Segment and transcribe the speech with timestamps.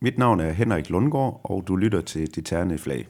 [0.00, 3.08] Mit navn er Henrik Lundgaard, og du lytter til De Terne Flag.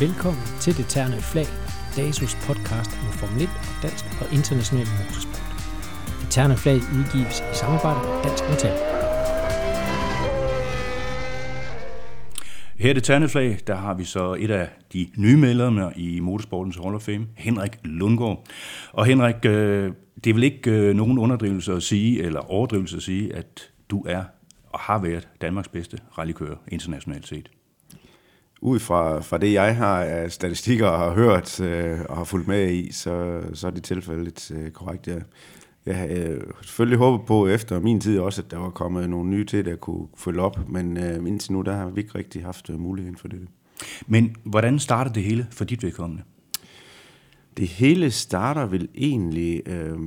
[0.00, 1.46] Velkommen til Det Terne Flag,
[1.96, 3.48] DASUS podcast om Formel 1
[3.82, 5.42] dansk og international motorsport.
[6.20, 8.87] Det Terne Flag udgives i samarbejde med Dansk Metal.
[12.78, 16.76] Her i det Terneflag, der har vi så et af de nye medlemmer i Motorsportens
[16.76, 18.46] Hall of Fame, Henrik Lundgaard.
[18.92, 19.92] Og Henrik, øh,
[20.24, 24.04] det er vel ikke øh, nogen underdrivelse at sige, eller overdrivelse at sige, at du
[24.08, 24.24] er
[24.68, 27.50] og har været Danmarks bedste rallykører internationalt set.
[28.60, 32.48] Ud fra, fra det, jeg har af statistikker og har hørt øh, og har fulgt
[32.48, 35.18] med i, så, så er det tilfældet øh, korrekt, ja.
[35.88, 39.30] Jeg har øh, selvfølgelig håbet på efter min tid også, at der var kommet nogle
[39.30, 42.44] nye til, der kunne følge op, men øh, indtil nu, der har vi ikke rigtig
[42.44, 43.40] haft øh, muligheden for det.
[44.06, 46.22] Men hvordan starter det hele for dit vedkommende?
[47.56, 49.98] Det hele starter vel egentlig øh,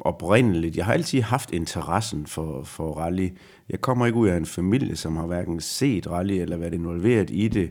[0.00, 0.76] oprindeligt.
[0.76, 3.28] Jeg har altid haft interessen for, for rally.
[3.68, 7.30] Jeg kommer ikke ud af en familie, som har hverken set rally eller været involveret
[7.30, 7.70] i det.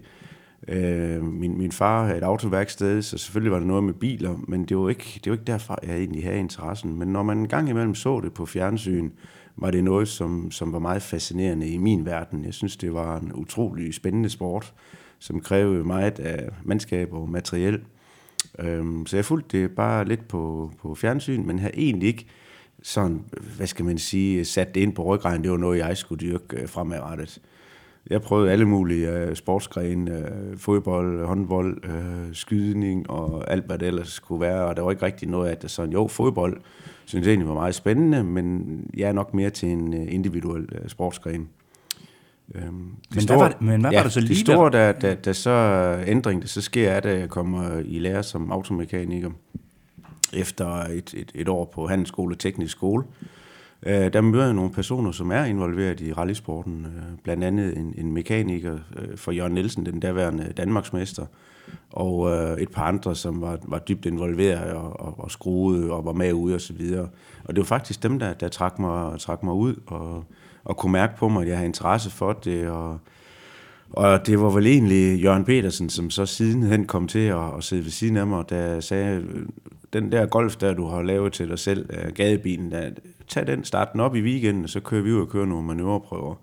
[0.67, 4.65] Øh, min, min far havde et autoværksted, så selvfølgelig var det noget med biler, men
[4.65, 6.99] det var ikke, det var ikke derfor, jeg egentlig havde interessen.
[6.99, 9.11] Men når man en gang imellem så det på fjernsyn,
[9.57, 12.45] var det noget, som, som var meget fascinerende i min verden.
[12.45, 14.73] Jeg synes, det var en utrolig spændende sport,
[15.19, 17.81] som krævede meget af mandskab og materiel.
[18.59, 22.25] Øhm, så jeg fulgte det bare lidt på, på fjernsyn, men havde egentlig ikke
[22.83, 23.23] sådan,
[23.57, 25.43] hvad skal man sige, sat det ind på ryggen.
[25.43, 27.41] Det var noget, jeg skulle dyrke øh, fremadrettet.
[28.09, 33.87] Jeg prøvede alle mulige uh, sportsgrene, uh, fodbold, håndbold, uh, skydning og alt, hvad det
[33.87, 34.65] ellers skulle være.
[34.65, 36.57] Og der var ikke rigtig noget af det sådan, jo, fodbold
[37.05, 41.49] synes jeg egentlig var meget spændende, men jeg er nok mere til en individuel sportsgren.
[42.55, 44.91] Øhm, men, store, hvad var, men hvad ja, var det så lige det store, der,
[44.91, 45.51] der, der så
[46.07, 49.31] ændring, der så sker, er, at jeg kommer i lære som automekaniker
[50.33, 53.03] efter et, et, et år på handelsskole, teknisk skole.
[53.03, 53.34] Øh,
[53.85, 56.85] Øh, der møder jeg nogle personer, som er involveret i rallysporten.
[56.85, 61.25] Øh, blandt andet en, en mekaniker øh, for Jørgen Nielsen, den daværende Danmarksmester,
[61.91, 66.05] og øh, et par andre, som var, var dybt involveret og, og, og skruede og
[66.05, 67.07] var med ude og så videre.
[67.43, 70.23] Og det var faktisk dem, der, der trak, mig, trak mig ud og,
[70.63, 72.99] og kunne mærke på mig, at jeg havde interesse for det, og
[73.89, 77.83] og det var vel egentlig Jørgen Petersen, som så sidenhen kom til at, at sidde
[77.83, 79.45] ved siden af mig, der sagde, øh,
[79.93, 82.89] den der golf, der du har lavet til dig selv, øh, gadebilen, der,
[83.27, 85.67] tag den, start den op i weekenden, og så kører vi ud og kører nogle
[85.67, 86.35] manøvreprøver.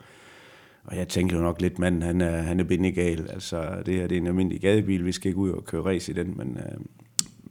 [0.84, 3.30] Og jeg tænkte jo nok lidt, manden, han er, han er bindegal.
[3.30, 6.12] Altså, det her det er en almindelig gadebil, vi skal ikke ud og køre race
[6.12, 6.80] i den, men, øh,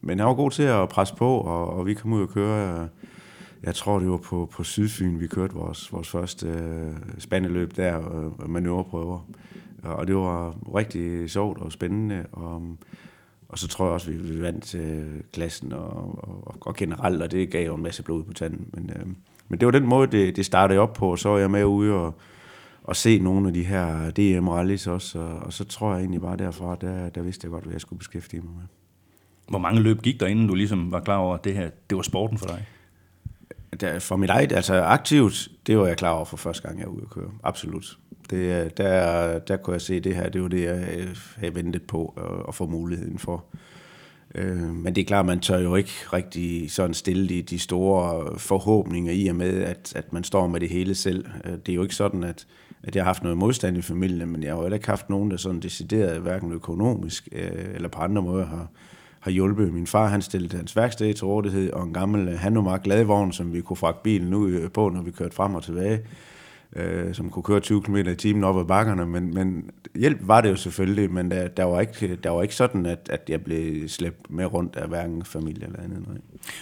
[0.02, 2.82] men han var god til at presse på, og, og vi kom ud og køre,
[2.82, 2.88] øh,
[3.64, 7.98] jeg tror det var på, på Sydfyn, vi kørte vores, vores første øh, spandeløb der,
[7.98, 9.28] øh, manøvreprøver.
[9.84, 12.78] Og det var rigtig sjovt og spændende, og,
[13.52, 17.32] og så tror jeg også, vi, vi vandt øh, klassen og, og, og generelt, og
[17.32, 18.70] det gav jo en masse blod på tanden.
[18.74, 19.06] Men, øh,
[19.48, 21.66] men det var den måde, det, det startede op på, og så var jeg med
[21.66, 22.14] ude og,
[22.84, 26.38] og se nogle af de her DM-rallies også, og, og så tror jeg egentlig bare
[26.38, 28.64] derfra, der, der vidste jeg godt, hvad jeg skulle beskæftige mig med.
[29.50, 31.96] Hvor mange løb gik der, inden du ligesom var klar over, at det her det
[31.96, 32.66] var sporten for dig?
[33.80, 36.88] Der, for mit eget, altså aktivt, det var jeg klar over for første gang, jeg
[36.88, 37.32] var ude at køre.
[37.44, 37.98] Absolut.
[38.30, 42.14] Det, der, der kunne jeg se, det her, det var det, jeg havde ventet på
[42.18, 43.46] at, at få muligheden for.
[44.36, 48.40] Øh, men det er klart, man tør jo ikke rigtig sådan stille de, de store
[48.40, 51.26] forhåbninger i og med, at, at man står med det hele selv.
[51.46, 52.48] Øh, det er jo ikke sådan, at,
[52.84, 55.10] at jeg har haft noget modstand i familien, men jeg har jo heller ikke haft
[55.10, 58.68] nogen, der sådan decideret, hverken økonomisk øh, eller på andre måder har,
[59.22, 59.74] har hjulpet.
[59.74, 63.62] Min far, han stillede hans værksted til rådighed, og en gammel Hanomag ladvogn, som vi
[63.62, 66.00] kunne fragte bilen ud på, når vi kørte frem og tilbage
[66.76, 70.42] øh, som kunne køre 20 km i timen op ad bakkerne, men, men hjælp var
[70.42, 73.42] det jo selvfølgelig, men der, der, var, ikke, der var ikke sådan, at, at jeg
[73.44, 76.08] blev slæbt med rundt af hverken familie eller andet.
[76.08, 76.18] Nej.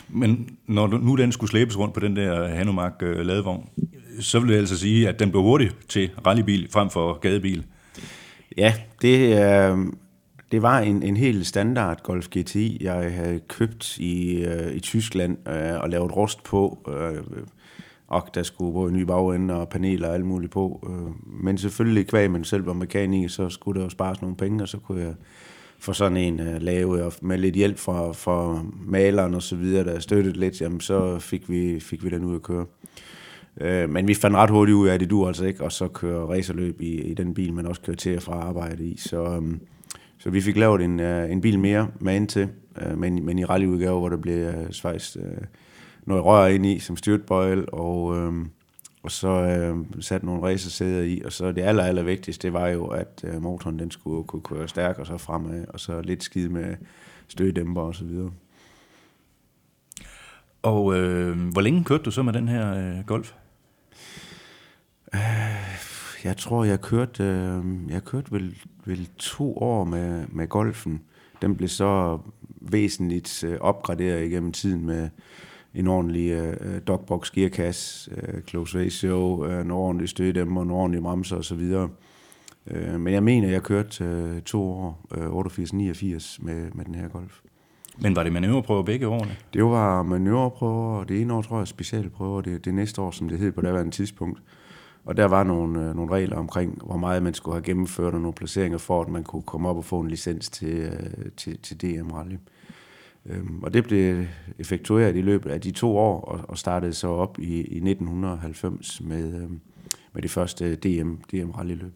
[0.10, 3.70] Men når du, nu den skulle slæbes rundt på den der Hanomag øh, ladevogn,
[4.20, 7.66] så vil jeg altså sige, at den blev hurtig til rallybil frem for gadebil.
[8.58, 9.78] Ja, det, øh,
[10.52, 15.50] det var en, en helt standard Golf GTI, jeg havde købt i, øh, i Tyskland
[15.50, 16.78] øh, og lavet rust på.
[16.88, 17.44] Øh,
[18.08, 20.88] og der skulle både nye bagende og paneler og alt muligt på.
[20.90, 24.64] Øh, men selvfølgelig kvæg, men selv var mekaniker, så skulle der jo spares nogle penge,
[24.64, 25.14] og så kunne jeg
[25.80, 29.84] få sådan en uh, lave, og med lidt hjælp fra, fra maleren og så videre,
[29.84, 32.66] der støttede lidt, jamen så fik vi, fik vi den ud at køre.
[33.62, 35.88] Uh, men vi fandt ret hurtigt ud af, at det du altså ikke, og så
[35.88, 38.98] køre racerløb i, i den bil, man også kører til og fra arbejde i.
[38.98, 39.62] Så, um,
[40.20, 42.50] så vi fik lavet en, uh, en bil mere med ind til,
[42.86, 45.24] uh, men, men i rallyudgave, hvor der blev uh, svejst uh,
[46.10, 48.34] noget rør ind i som styrtbøjle, og, øh,
[49.04, 52.68] og så øh, sat nogle racersæder i, og så det aller, aller vigtigste, det var
[52.68, 56.24] jo, at øh, motoren den skulle kunne køre stærk og så fremad, og så lidt
[56.24, 56.76] skid med
[57.28, 58.32] støddæmper og så videre.
[60.62, 63.34] Og øh, hvor længe kørte du så med den her øh, Golf?
[66.24, 71.02] Jeg tror, jeg kørte, øh, jeg kørte vel, vel to år med, med golfen.
[71.42, 72.20] Den blev så
[72.62, 75.10] væsentligt øh, opgraderet igennem tiden med
[75.74, 81.38] en ordentlig øh, dogbox gearkasse, øh, close ratio, øh, en ordentlig stødemmer, en ordentlig bremser
[81.38, 81.74] osv.
[82.68, 87.08] Øh, men jeg mener, jeg kørte øh, to år, øh, 88-89 med, med den her
[87.08, 87.40] golf.
[88.02, 89.36] Men var det manøvreprøver begge årene?
[89.54, 93.30] Det var manøvreprøver, og det ene år tror jeg specialprøver, det, det næste år, som
[93.30, 94.42] det hed på daværende tidspunkt.
[95.10, 98.22] Og der var nogle, øh, nogle regler omkring, hvor meget man skulle have gennemført, og
[98.22, 101.58] nogle placeringer for, at man kunne komme op og få en licens til, øh, til,
[101.58, 102.36] til DM Rally.
[103.26, 104.26] Øhm, og det blev
[104.60, 109.02] effektueret i løbet af de to år, og, og startede så op i, i 1990
[109.02, 109.50] med, øh,
[110.14, 111.94] med det første DM, DM Rally-løb.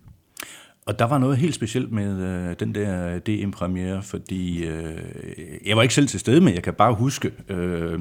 [0.85, 4.97] Og der var noget helt specielt med øh, den der DM-premiere, fordi øh,
[5.65, 7.99] jeg var ikke selv til stede, men jeg kan bare huske øh,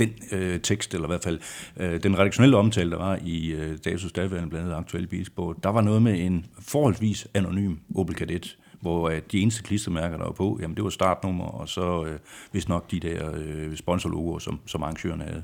[0.00, 1.38] den øh, tekst, eller i hvert fald
[1.76, 5.56] øh, den redaktionelle omtale, der var i øh, Dasus daværende blandt andet Aktuelle Bilsport.
[5.62, 10.24] Der var noget med en forholdsvis anonym Opel Kadett, hvor øh, de eneste klistermærker, der
[10.24, 12.18] var på, jamen det var startnummer, og så øh,
[12.52, 15.42] vist nok de der øh, sponsorlogoer, som, som arrangørerne havde.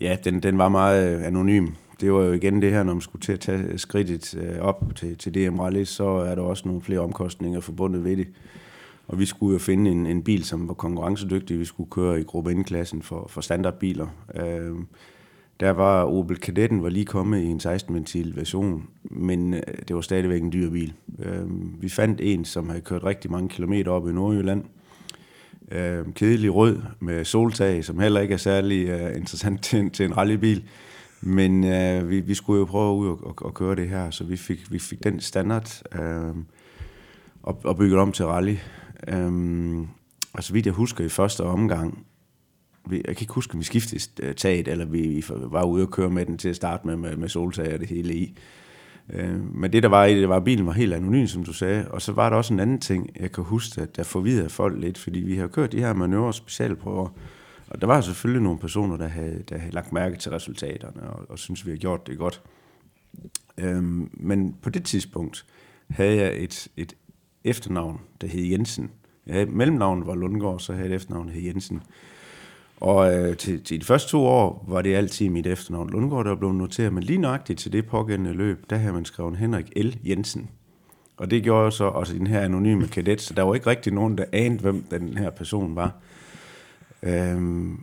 [0.00, 1.66] Ja, den, den var meget øh, anonym.
[2.00, 4.84] Det var jo igen det her, når man skulle til at tage skridtet øh, op
[4.96, 8.26] til, til DM Rally, så er der også nogle flere omkostninger forbundet ved det.
[9.08, 11.58] Og vi skulle jo finde en, en bil, som var konkurrencedygtig.
[11.58, 14.06] Vi skulle køre i gruppe N-klassen for, for standardbiler.
[14.34, 14.74] Øh,
[15.60, 20.02] der var Opel Kadetten var lige kommet i en 16-ventil version, men øh, det var
[20.02, 20.92] stadigvæk en dyr bil.
[21.18, 24.64] Øh, vi fandt en, som havde kørt rigtig mange kilometer op i Nordjylland.
[25.72, 30.16] Øh, kedelig rød med soltag, som heller ikke er særlig øh, interessant til, til en
[30.16, 30.64] rallybil.
[31.20, 34.24] Men øh, vi, vi skulle jo prøve ud og, og, og køre det her, så
[34.24, 36.34] vi fik, vi fik den standard øh,
[37.42, 38.56] og, og bygget om til rally.
[39.08, 39.86] Øh,
[40.32, 42.06] og så vidt jeg husker i første omgang,
[42.90, 46.26] jeg kan ikke huske, om vi skiftede taget, eller vi var ude og køre med
[46.26, 48.38] den til at starte med, med, med soltag og det hele i.
[49.10, 51.52] Øh, men det der var i det, var, at bilen var helt anonym, som du
[51.52, 51.90] sagde.
[51.90, 54.80] Og så var der også en anden ting, jeg kan huske, at der forvirrede folk
[54.80, 57.08] lidt, fordi vi har kørt de her manøvrer specialprøver,
[57.68, 61.30] og der var selvfølgelig nogle personer, der havde, der havde lagt mærke til resultaterne, og,
[61.30, 62.42] og synes vi har gjort det godt.
[63.58, 65.46] Øhm, men på det tidspunkt
[65.90, 66.94] havde jeg et, et
[67.46, 68.90] efternavn, der hed Jensen.
[69.26, 71.82] Jeg havde, mellemnavnet var Lundgaard, så havde jeg et efternavn, der hed Jensen.
[72.80, 76.34] Og øh, til, til de første to år var det altid mit efternavn Lundgaard, der
[76.34, 79.96] blev noteret, men lige nøjagtigt til det pågældende løb, der havde man skrevet Henrik L.
[80.04, 80.50] Jensen.
[81.16, 84.18] Og det gjorde så også den her anonyme kadet, så der var ikke rigtig nogen,
[84.18, 85.94] der anede, hvem den her person var.
[87.02, 87.80] Øhm,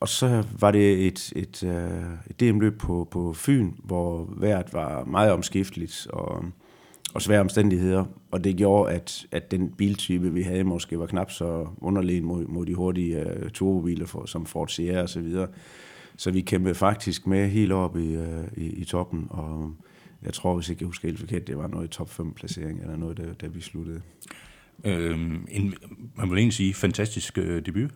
[0.00, 4.72] og så var det et, et, øh, et, et DM-løb på, på Fyn, hvor vejret
[4.72, 6.44] var meget omskifteligt og,
[7.14, 8.04] og svære omstændigheder.
[8.30, 12.46] Og det gjorde, at, at den biltype, vi havde, måske var knap så underlegen mod,
[12.46, 15.48] mod de hurtige uh, turbobiler, for, som Ford Sierra og så videre.
[16.16, 19.72] Så vi kæmpede faktisk med helt op i, uh, i, i toppen, og
[20.22, 22.80] jeg tror, hvis ikke jeg husker helt forkert, det var noget i top 5 placering,
[22.80, 24.00] eller noget, der, der vi sluttede.
[24.84, 25.74] Øhm, en,
[26.16, 27.90] man vil egentlig sige, fantastisk øh, debut.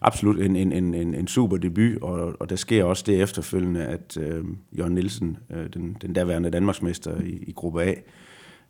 [0.00, 4.16] Absolut en, en, en, en, super debut, og, og der sker også det efterfølgende, at
[4.16, 4.44] øh,
[4.78, 7.94] Jørgen Nielsen, øh, den, den derværende Danmarksmester i, i gruppe A,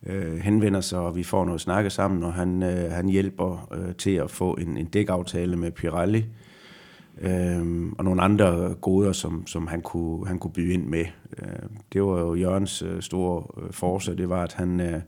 [0.07, 3.95] øh, henvender sig, og vi får noget snakke sammen, og han, øh, han hjælper øh,
[3.95, 6.25] til at få en, en dækaftale med Pirelli,
[7.21, 11.05] øh, og nogle andre goder, som, som han, kunne, han kunne byde ind med.
[11.39, 14.81] Øh, det var jo Jørgens øh, store øh, force, det var, at han...
[14.81, 15.01] Øh,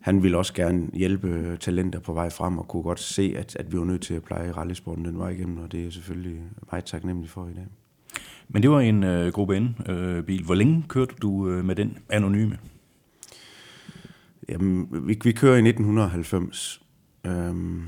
[0.00, 3.72] han ville også gerne hjælpe talenter på vej frem, og kunne godt se, at, at
[3.72, 6.84] vi var nødt til at pleje rallysporten den vej igennem, og det er selvfølgelig meget
[6.84, 7.66] taknemmelig for i dag.
[8.48, 10.40] Men det var en øh, gruppe N-bil.
[10.40, 12.58] Øh, Hvor længe kørte du øh, med den anonyme?
[14.50, 16.82] Jamen, vi, vi kører i 1990,
[17.26, 17.82] øhm,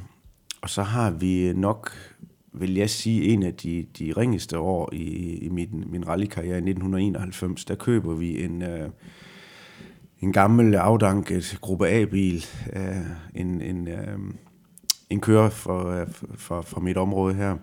[0.60, 1.90] og så har vi nok,
[2.52, 6.70] vil jeg sige, en af de, de ringeste år i, i min, min rallykarriere i
[6.70, 7.64] 1991.
[7.64, 8.62] Der køber vi en...
[8.62, 8.88] Øh,
[10.22, 12.96] en gammel afdanket gruppe A-bil, øh,
[13.34, 14.18] en, en, øh,
[15.10, 17.56] en kører fra, øh, fra, fra mit område her.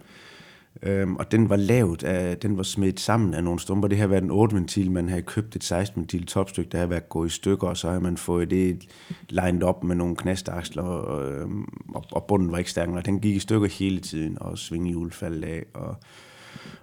[0.83, 3.87] Øhm, og den var lavet af, den var smidt sammen af nogle stumper.
[3.87, 7.27] Det her været en 8-ventil, man havde købt et 16-ventil topstykke, der havde været gået
[7.27, 8.87] i stykker, og så havde man fået det
[9.29, 13.19] lined op med nogle knastaksler, og, øhm, og, og bunden var ikke stærk, og den
[13.19, 15.95] gik i stykker hele tiden, og svinghjul faldt af, og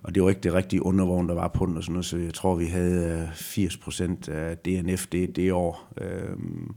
[0.02, 2.16] og det var ikke det rigtige undervogn, der var på den og sådan noget, så
[2.16, 3.28] jeg tror, vi havde
[3.58, 5.92] øh, 80% af DNF det, det år.
[6.00, 6.74] Øhm,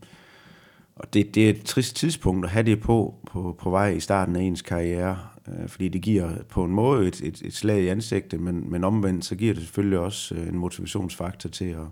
[0.96, 4.00] og det, det er et trist tidspunkt at have det på, på, på vej i
[4.00, 5.18] starten af ens karriere,
[5.50, 8.84] Øh, fordi det giver på en måde et, et, et slag i ansigtet, men, men
[8.84, 11.88] omvendt så giver det selvfølgelig også øh, en motivationsfaktor til at,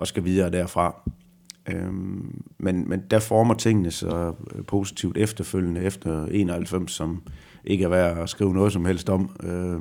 [0.00, 1.10] at skal videre derfra.
[1.68, 7.22] Øhm, men, men der former tingene så øh, positivt efterfølgende efter 91, som
[7.64, 9.36] ikke er værd at skrive noget som helst om.
[9.42, 9.80] Øh,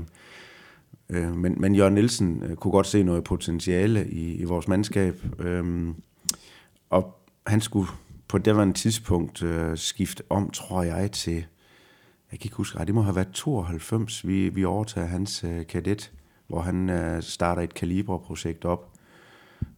[1.12, 5.24] Øh, men, men Jørgen Nielsen kunne godt se noget potentiale i, i vores mandskab.
[5.40, 5.94] Øh,
[6.90, 7.18] og
[7.48, 7.88] han skulle
[8.28, 11.46] på det var en tidspunkt øh, skifte om, tror jeg, til,
[12.32, 16.12] jeg kan ikke huske, det må have været 92, vi, vi overtager hans øh, kadet,
[16.48, 18.92] hvor han øh, starter et kaliberprojekt op.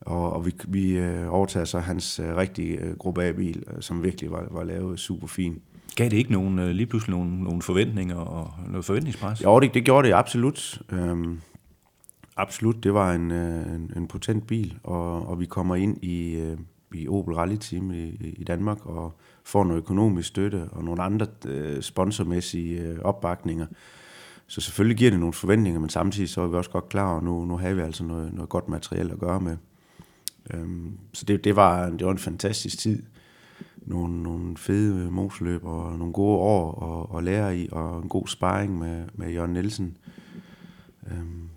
[0.02, 4.04] Og, og vi, vi øh, overtager så hans øh, rigtige øh, gruppe A-bil, øh, som
[4.04, 5.62] virkelig var, var lavet super fin.
[5.96, 9.44] Gav det ikke nogen, øh, lige pludselig nogle, nogle forventninger og noget forventningspres?
[9.44, 10.82] Jo, det, det gjorde det absolut.
[10.92, 11.42] Øhm,
[12.38, 16.36] absolut, det var en, øh, en, en potent bil, og, og vi kommer ind i,
[16.36, 16.58] øh,
[16.96, 21.28] i Opel Rally Team i, i Danmark og får noget økonomisk støtte og nogle andre
[21.46, 23.66] øh, sponsormæssige øh, opbakninger.
[24.48, 27.24] Så selvfølgelig giver det nogle forventninger, men samtidig så er vi også godt klar, og
[27.24, 29.58] nu, nu har vi altså noget, noget godt materiale at gøre med.
[30.54, 33.04] Øhm, så det, det, var, det var en fantastisk tid.
[33.78, 38.10] Nogle, nogle fede øh, mosløb og nogle gode år at, at lære i, og en
[38.10, 39.98] god sparring med, med Jørgen Nielsen.
[41.12, 41.50] Øhm,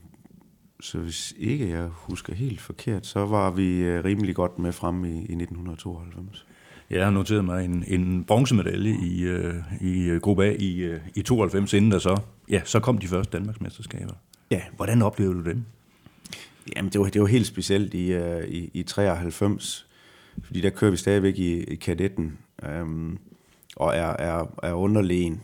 [0.80, 5.04] så hvis ikke jeg husker helt forkert, så var vi øh, rimelig godt med frem
[5.04, 6.47] i, i 1992.
[6.90, 11.00] Jeg har noteret mig en, en bronzemedalje i, øh, i øh, gruppe A i, øh,
[11.14, 14.14] i 92, inden der så, ja, så kom de første Danmarksmesterskaber.
[14.50, 14.62] Ja.
[14.76, 15.64] Hvordan oplevede du dem?
[16.76, 18.16] Jamen, det var, det var helt specielt i,
[18.49, 19.87] i, i 93,
[20.45, 22.38] fordi der kører vi stadigvæk i, i kadetten,
[22.83, 23.18] um,
[23.76, 25.42] og er, er, er underlegen,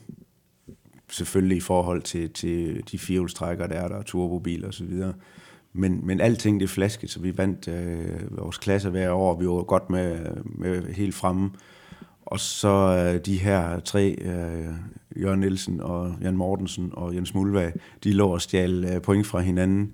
[1.12, 5.12] selvfølgelig i forhold til, til de firehjulstrækker, der er der, turbobiler og så videre.
[5.72, 9.62] Men, men alting det flasket, så vi vandt øh, vores klasse hver år, vi var
[9.62, 11.50] godt med, med helt fremme.
[12.26, 14.74] Og så øh, de her tre, øh,
[15.20, 17.72] Jørgen Nielsen og Jan Mortensen og Jens Mulvag,
[18.04, 19.92] de lå og stjal øh, point fra hinanden.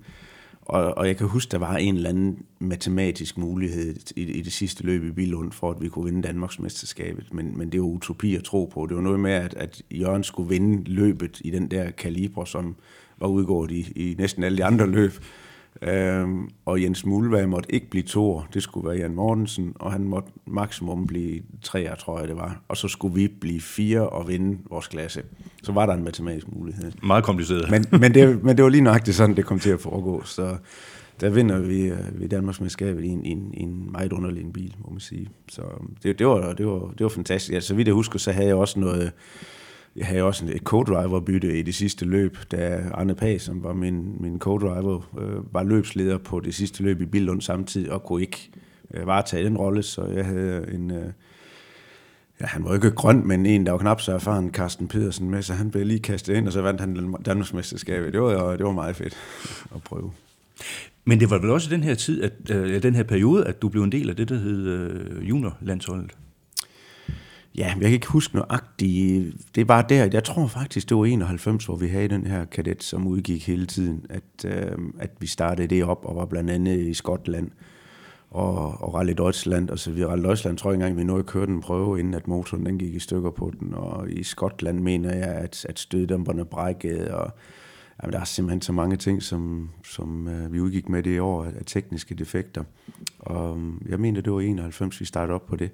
[0.69, 4.53] Og, og jeg kan huske, der var en eller anden matematisk mulighed i, i det
[4.53, 7.33] sidste løb i Bilund, for at vi kunne vinde Danmarksmesterskabet.
[7.33, 8.85] Men, men det var utopi at tro på.
[8.85, 12.75] Det var noget med, at, at Jørgen skulle vinde løbet i den der kaliber, som
[13.17, 15.11] var udgået i, i næsten alle de andre løb.
[15.81, 20.03] Øhm, og Jens Mulvag måtte ikke blive to, det skulle være Jan Mortensen, og han
[20.03, 22.61] måtte maksimum blive tre, tror jeg det var.
[22.67, 25.23] Og så skulle vi blive fire og vinde vores klasse.
[25.63, 26.91] Så var der en matematisk mulighed.
[27.03, 27.71] Meget kompliceret.
[27.71, 30.23] Men, men, det, men det var lige nøjagtigt sådan, det kom til at foregå.
[30.23, 30.57] Så
[31.21, 34.75] der vinder vi, øh, vi Danmarksmesterskabet i en, i, en, i en meget underlig bil,
[34.79, 35.29] må man sige.
[35.49, 35.61] Så
[36.03, 37.53] det, det, var, det, var, det var fantastisk.
[37.53, 39.11] Altså, så vidt jeg husker, så havde jeg også noget
[39.95, 44.21] jeg havde også et co-driver-bytte i det sidste løb, da Arne Pag, som var min,
[44.21, 48.51] min co-driver, øh, var løbsleder på det sidste løb i Billund samtidig, og kunne ikke
[48.93, 50.91] øh, varetage den rolle, så jeg havde en...
[50.91, 51.05] Øh,
[52.41, 55.41] ja, han var ikke grøn, men en, der var knap så erfaren, Carsten Pedersen med,
[55.41, 58.13] så han blev lige kastet ind, og så vandt han Danmarksmesterskabet.
[58.13, 59.17] Det var, det var meget fedt
[59.75, 60.11] at prøve.
[61.05, 63.69] Men det var vel også den her tid, at, øh, den her periode, at du
[63.69, 66.15] blev en del af det, der hed øh, juniorlandsholdet?
[67.59, 69.35] Ja, jeg kan ikke huske nøjagtigt.
[69.55, 72.83] Det var der, jeg tror faktisk, det var 91, hvor vi havde den her kadet,
[72.83, 76.79] som udgik hele tiden, at, øh, at vi startede det op og var blandt andet
[76.79, 77.51] i Skotland
[78.31, 80.11] og, og Rally Deutschland og så videre.
[80.11, 82.79] Rally Deutschland tror jeg engang, vi nåede at køre den prøve, inden at motoren den
[82.79, 83.73] gik i stykker på den.
[83.73, 87.31] Og i Skotland mener jeg, at, at støddæmperne brækkede, og
[88.03, 91.19] jamen, der er simpelthen så mange ting, som, som øh, vi udgik med det i
[91.19, 92.63] år af tekniske defekter.
[93.19, 95.71] Og øh, jeg mener, det var 91, vi startede op på det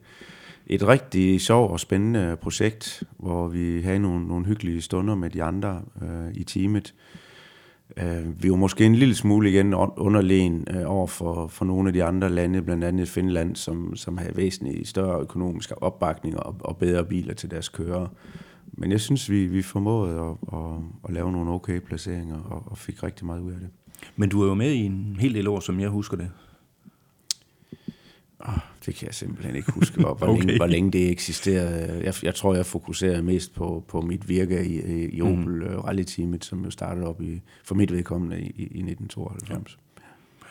[0.68, 5.44] et rigtig sjovt og spændende projekt, hvor vi havde nogle, nogle hyggelige stunder med de
[5.44, 6.94] andre øh, i teamet.
[7.98, 11.94] Øh, vi var måske en lille smule igen underlegen øh, over for, for nogle af
[11.94, 16.78] de andre lande, blandt andet Finland, som, som havde væsentligt større økonomisk opbakning og, og
[16.78, 18.08] bedre biler til deres kører.
[18.74, 20.72] Men jeg synes, vi, vi formåede at, at,
[21.08, 23.70] at lave nogle okay placeringer og, og fik rigtig meget ud af det.
[24.16, 26.32] Men du er jo med i en hel del år, som jeg husker det.
[28.39, 28.54] Oh,
[28.86, 30.39] det kan jeg simpelthen ikke huske, hvor, hvor, okay.
[30.39, 32.01] længe, hvor længe det eksisterede.
[32.04, 35.32] Jeg, jeg tror, jeg fokuserer mest på, på mit virke i, i mhm.
[35.32, 35.80] Opel mm.
[35.80, 39.72] Rally-teamet, som jo startede op i, for mit vedkommende i, i 1992.
[39.72, 40.04] Ja.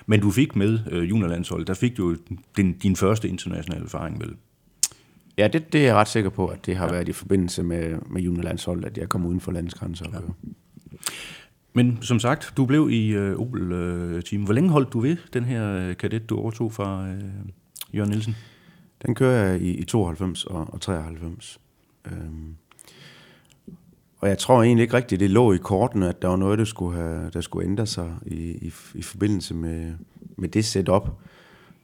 [0.06, 2.16] Men du fik med øh, juniorlandsholdet, der fik du
[2.56, 4.36] din, din første internationale erfaring, vel?
[5.38, 6.92] Ja, det, det er jeg ret sikker på, at det har ja.
[6.92, 10.06] været i forbindelse med, med juniorlandsholdet, at jeg kom uden for landets grænser.
[10.12, 10.18] Ja.
[11.72, 14.42] Men som sagt, du blev i øh, Opel-team.
[14.42, 17.08] Øh, Hvor længe holdt du ved den her øh, kadet, du overtog fra...
[17.08, 17.22] Øh
[17.94, 18.36] Jørgen Nielsen?
[19.06, 21.60] Den kører jeg i, i 92 og, og 93.
[22.04, 22.54] Øhm,
[24.18, 26.64] og jeg tror egentlig ikke rigtigt, det lå i kortene, at der var noget, der
[26.64, 29.92] skulle, have, der skulle ændre sig i, i, i forbindelse med,
[30.36, 31.08] med det setup.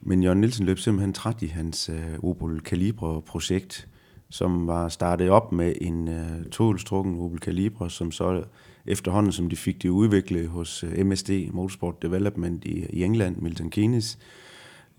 [0.01, 3.87] Men Jørgen Nielsen løb simpelthen træt i hans øh, Opel Calibre-projekt,
[4.29, 8.43] som var startet op med en øh, tohjulstrukken Opel Calibre, som så
[8.85, 13.69] efterhånden, som de fik det udviklet hos øh, MSD, Motorsport Development i, i England, Milton
[13.69, 14.50] Keynes, øh,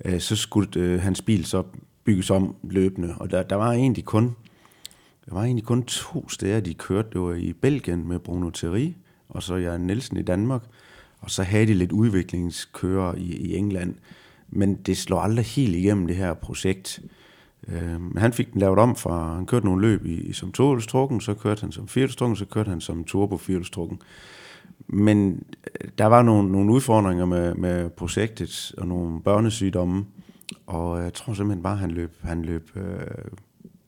[0.04, 1.62] Øh, så skulle øh, hans bil så
[2.04, 3.14] bygges om løbende.
[3.16, 4.36] Og der, der var egentlig kun
[5.26, 7.08] der var egentlig kun to steder, de kørte.
[7.12, 8.92] Det var i Belgien med Bruno Thierry,
[9.28, 10.62] og så Jan Nielsen i Danmark.
[11.20, 13.94] Og så havde de lidt udviklingskører i, i England,
[14.48, 17.00] men det slår aldrig helt igennem det her projekt.
[17.68, 21.20] Øh, men han fik den lavet om fra, han kørte nogle løb i, som tohjulstrukken,
[21.20, 24.00] så kørte han som firehjulstrukken, så kørte han som turbo firehjulstrukken.
[24.86, 25.42] Men
[25.80, 30.04] øh, der var nogle, nogle udfordringer med, med projektet og nogle børnesygdomme,
[30.66, 32.82] og jeg tror simpelthen bare, han løb, han løb øh,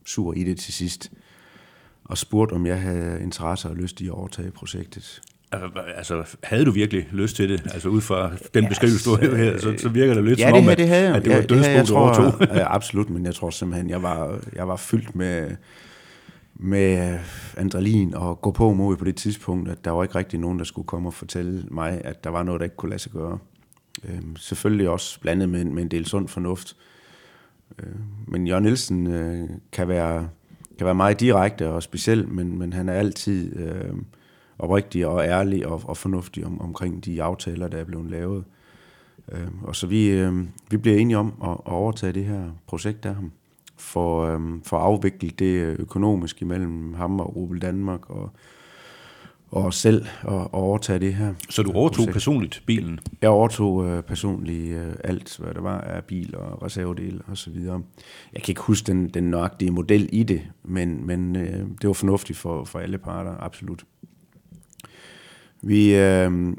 [0.07, 1.13] sur i det til sidst,
[2.05, 5.23] og spurgte, om jeg havde interesse og lyst i at overtage projektet.
[5.97, 7.63] Altså, havde du virkelig lyst til det?
[7.75, 10.49] Altså, ud fra den ja, beskrivelse, du havde her, så, så virker det lidt ja,
[10.49, 12.33] som om, det, det havde, at det var ja, dødsbo, du overtog.
[12.41, 15.51] Ja, absolut, men jeg tror simpelthen, jeg var, jeg var fyldt med,
[16.55, 17.21] med øh,
[17.57, 20.65] adrenalin og gå på mod på det tidspunkt, at der var ikke rigtig nogen, der
[20.65, 23.39] skulle komme og fortælle mig, at der var noget, der ikke kunne lade sig gøre.
[24.05, 26.77] Øh, selvfølgelig også blandet med, med en del sund fornuft.
[27.79, 27.95] Øh,
[28.27, 30.29] men Jørgen Nielsen øh, kan, være,
[30.79, 33.95] kan være meget direkte og speciel, men, men han er altid øh,
[34.59, 38.45] oprigtig og ærlig og, og fornuftig om, omkring de aftaler, der er blevet lavet.
[39.33, 43.07] Øh, og så vi, øh, vi bliver enige om at, at overtage det her projekt
[43.07, 43.33] af ham
[43.77, 48.31] for, øhm, for at afvikle det økonomisk imellem ham og Rubel Danmark og,
[49.51, 51.35] og selv og, overtage det her.
[51.51, 52.13] Så du overtog projekt.
[52.13, 53.01] personligt bilen?
[53.23, 57.51] Jeg overtog øh, personligt øh, alt, hvad der var af bil og reservedel og så
[57.51, 57.83] videre.
[58.33, 61.93] Jeg kan ikke huske den, den nøjagtige model i det, men, men øh, det var
[61.93, 63.85] fornuftigt for, for alle parter, absolut.
[65.63, 66.57] Vi, øh,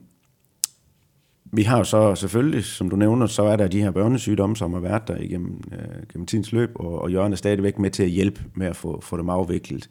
[1.55, 4.73] vi har jo så selvfølgelig, som du nævner, så er der de her børnesygdomme, som
[4.73, 8.03] har været der igennem, øh, gennem tidens løb, og, og Jørgen er stadigvæk med til
[8.03, 9.89] at hjælpe med at få, få dem afviklet.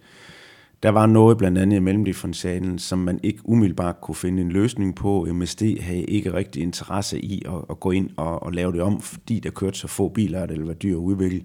[0.83, 4.97] Der var noget blandt andet i mellemdifferentialen, som man ikke umiddelbart kunne finde en løsning
[4.97, 5.26] på.
[5.33, 9.00] MSD havde ikke rigtig interesse i at, at gå ind og, og lave det om,
[9.00, 11.42] fordi der kørte så få biler, at det var dyr at udvikle.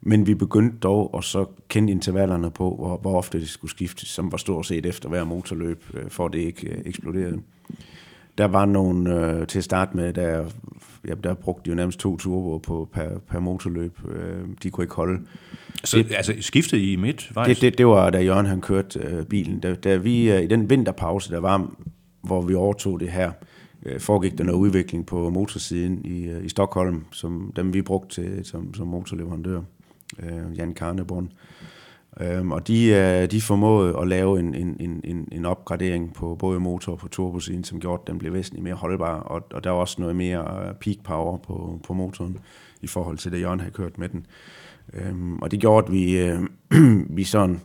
[0.00, 4.08] Men vi begyndte dog at så kende intervallerne på, hvor, hvor ofte det skulle skiftes,
[4.08, 7.38] som var stort set efter hver motorløb, øh, for det ikke øh, eksploderede.
[8.38, 10.44] Der var nogle, øh, til at starte med, der,
[11.08, 13.98] ja, der brugte de jo nærmest to turboer på per, per motorløb.
[14.08, 15.20] Øh, de kunne ikke holde.
[15.84, 17.32] Så det, altså skiftede I midt?
[17.46, 19.60] Det, det, det var, da Jørgen han kørte øh, bilen.
[19.60, 21.70] Da, da vi, øh, I den vinterpause, der var,
[22.22, 23.32] hvor vi overtog det her,
[23.86, 28.22] øh, foregik der noget udvikling på motorsiden i, øh, i Stockholm, som dem vi brugte
[28.22, 29.60] til, som, som motorleverandør.
[30.22, 31.32] Øh, Jan Karneborn.
[32.20, 36.60] Øhm, og de, øh, de formåede at lave en, en, en, en opgradering på både
[36.60, 39.70] motor og på turbosiden, som gjorde, at den blev væsentligt mere holdbar, og, og der
[39.70, 42.38] var også noget mere øh, peak power på, på motoren
[42.82, 44.26] i forhold til det, Jørgen havde kørt med den.
[44.94, 46.40] Øhm, og det gjorde, at vi, øh,
[47.16, 47.60] vi sådan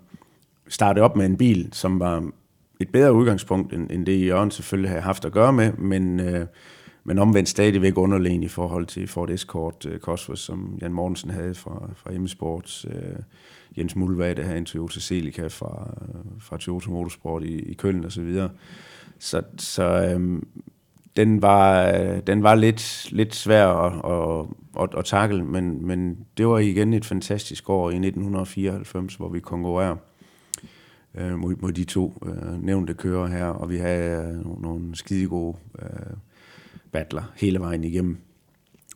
[0.68, 2.30] startede op med en bil, som var
[2.80, 6.46] et bedre udgangspunkt, end, end det Jørgen selvfølgelig havde haft at gøre med, men, øh,
[7.04, 11.56] men omvendt stadigvæk underlegen i forhold til Ford Escort øh, Cosworth, som Jan Mortensen havde
[11.56, 13.20] fra, fra M-Sports, øh,
[13.78, 18.06] Jens Mulvad, der havde en Toyota Celica fra, øh, fra Toyota Motorsport i, i Køln
[18.06, 18.50] og så videre.
[19.20, 20.48] Så, så øhm,
[21.16, 21.92] den var,
[22.28, 24.46] den var lidt, lidt svær at, at,
[24.84, 29.40] at, at takle, men, men det var igen et fantastisk år i 1994, hvor vi
[29.40, 29.96] konkurrerer
[31.16, 35.28] øh, mod, mod de to øh, nævnte kører her, og vi havde øh, nogle, skide
[35.28, 36.18] gode øh,
[36.92, 38.18] battler hele vejen igennem.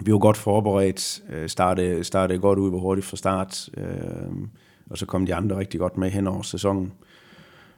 [0.06, 4.48] Vi var godt forberedt, øh, startede, startede godt ud, var hurtigt fra start, øh,
[4.89, 6.93] og så kom de andre rigtig godt med hen over sæsonen.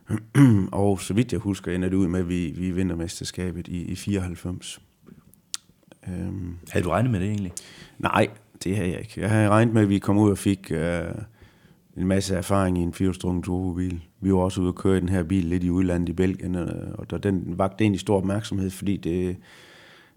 [0.72, 3.82] og så vidt jeg husker, ender det ud med, at vi, vi vinder mesterskabet i,
[3.82, 4.82] i 94.
[6.08, 7.52] Øhm, havde du regnet med det egentlig?
[8.00, 8.28] Nej,
[8.64, 9.22] det havde jeg ikke.
[9.22, 11.02] Jeg havde regnet med, at vi kom ud og fik øh,
[11.98, 14.04] en masse erfaring i en firehjulstrukket turbobil.
[14.22, 16.56] Vi var også ude og køre i den her bil lidt i udlandet i Belgien,
[16.94, 19.38] og der, den vagte egentlig stor opmærksomhed, fordi det,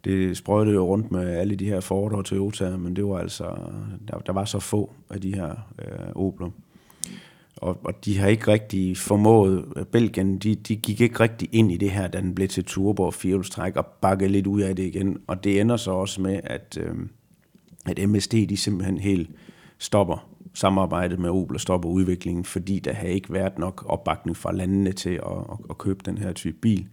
[0.05, 3.45] det sprøjtede jo rundt med alle de her Ford og Toyota, men det var altså,
[4.09, 6.51] der, der var så få af de her øh, Opler
[7.63, 11.73] og, og de har ikke rigtig formået, øh, Belgien, de, de gik ikke rigtig ind
[11.73, 14.77] i det her, da den blev til turbo og firehjulstræk, og bakkede lidt ud af
[14.77, 15.19] det igen.
[15.27, 16.95] Og det ender så også med, at, øh,
[17.87, 19.31] at MSD de simpelthen helt
[19.79, 24.53] stopper samarbejdet med Opel og stopper udviklingen, fordi der har ikke været nok opbakning fra
[24.53, 26.87] landene til at, at, at købe den her type bil.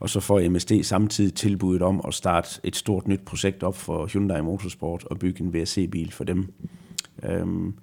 [0.00, 4.06] Og så får MSD samtidig tilbuddet om at starte et stort nyt projekt op for
[4.06, 6.52] Hyundai Motorsport og bygge en VRC-bil for dem.
[7.22, 7.74] Øhm,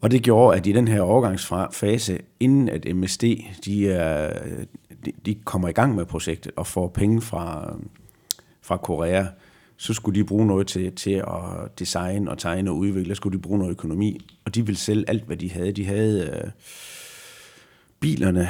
[0.00, 3.24] og det gjorde, at i den her overgangsfase, inden at MSD
[3.64, 4.42] de, er,
[5.04, 7.76] de, de kommer i gang med projektet og får penge fra,
[8.62, 9.26] fra Korea,
[9.76, 13.38] så skulle de bruge noget til, til at designe og tegne og udvikle, så skulle
[13.38, 15.72] de bruge noget økonomi, og de ville sælge alt, hvad de havde.
[15.72, 16.50] De havde øh,
[18.00, 18.48] bilerne,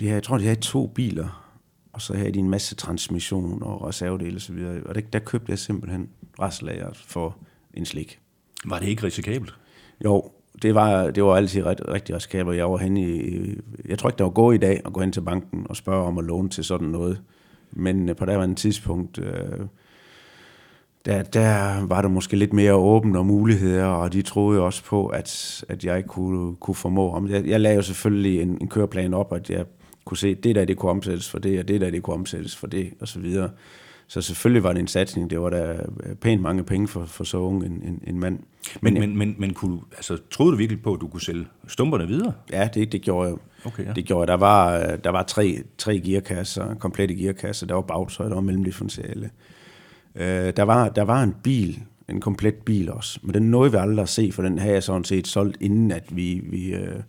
[0.00, 1.52] de havde, jeg tror, de havde to biler,
[1.92, 5.18] og så havde de en masse transmission og reservedele og så videre, og der, der
[5.18, 6.08] købte jeg simpelthen
[6.40, 7.36] restlager for
[7.74, 8.20] en slik.
[8.64, 9.54] Var det ikke risikabelt?
[10.04, 10.30] Jo,
[10.62, 12.56] det var, det var altid ret, rigtig risikabelt.
[12.56, 13.30] Jeg var hen i,
[13.88, 16.06] jeg tror ikke, det var gå i dag at gå hen til banken og spørge
[16.06, 17.20] om at låne til sådan noget.
[17.72, 19.66] Men øh, på det andet tidspunkt, øh,
[21.04, 25.06] der, der var der måske lidt mere åbent og muligheder, og de troede også på,
[25.06, 27.26] at, at jeg kunne, kunne formå.
[27.28, 29.64] Jeg, jeg lagde jo selvfølgelig en, en køreplan op, at jeg
[30.04, 32.14] kunne se, at det der, det kunne omsættes for det, og det der, det kunne
[32.14, 33.50] omsættes for det, og så videre.
[34.10, 35.30] Så selvfølgelig var det en satsning.
[35.30, 35.78] Det var da
[36.20, 38.38] pænt mange penge for, for så ung en, en, en mand.
[38.80, 42.06] Men, men, men, men kunne altså, troede du virkelig på, at du kunne sælge stumperne
[42.06, 42.32] videre?
[42.52, 43.36] Ja, det, det gjorde jeg.
[43.64, 43.92] Okay, ja.
[43.92, 44.28] Det gjorde jeg.
[44.28, 47.66] Der var, der var tre, tre gearkasser, komplette gearkasser.
[47.66, 49.30] Der var bagtøj, der var mellemdifferentiale.
[50.14, 53.76] Øh, der, var, der var en bil, en komplet bil også, men den nåede vi
[53.76, 57.00] aldrig at se, for den havde jeg sådan set solgt, inden at vi, vi, øh,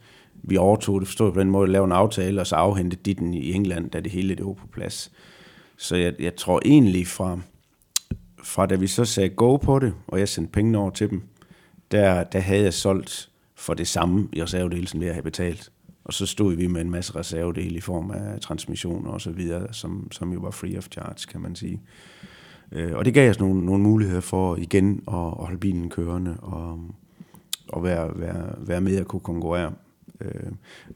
[0.44, 3.14] vi overtog det, forstod på den måde, at lave en aftale, og så afhente de
[3.14, 5.12] den i England, da det hele det var på plads.
[5.82, 7.40] Så jeg, jeg tror egentlig fra,
[8.44, 11.22] fra da vi så sagde go på det, og jeg sendte pengene over til dem,
[11.92, 15.72] der, der havde jeg solgt for det samme i reservedel, som jeg havde betalt.
[16.04, 19.74] Og så stod vi med en masse reservedele i form af transmissioner og så videre,
[19.74, 21.82] som, som jo var free of charge, kan man sige.
[22.72, 26.38] Øh, og det gav os nogle, nogle muligheder for igen at, at holde bilen kørende
[26.42, 26.80] og,
[27.68, 29.74] og være, være, være med at kunne konkurrere.
[30.22, 30.52] Øh,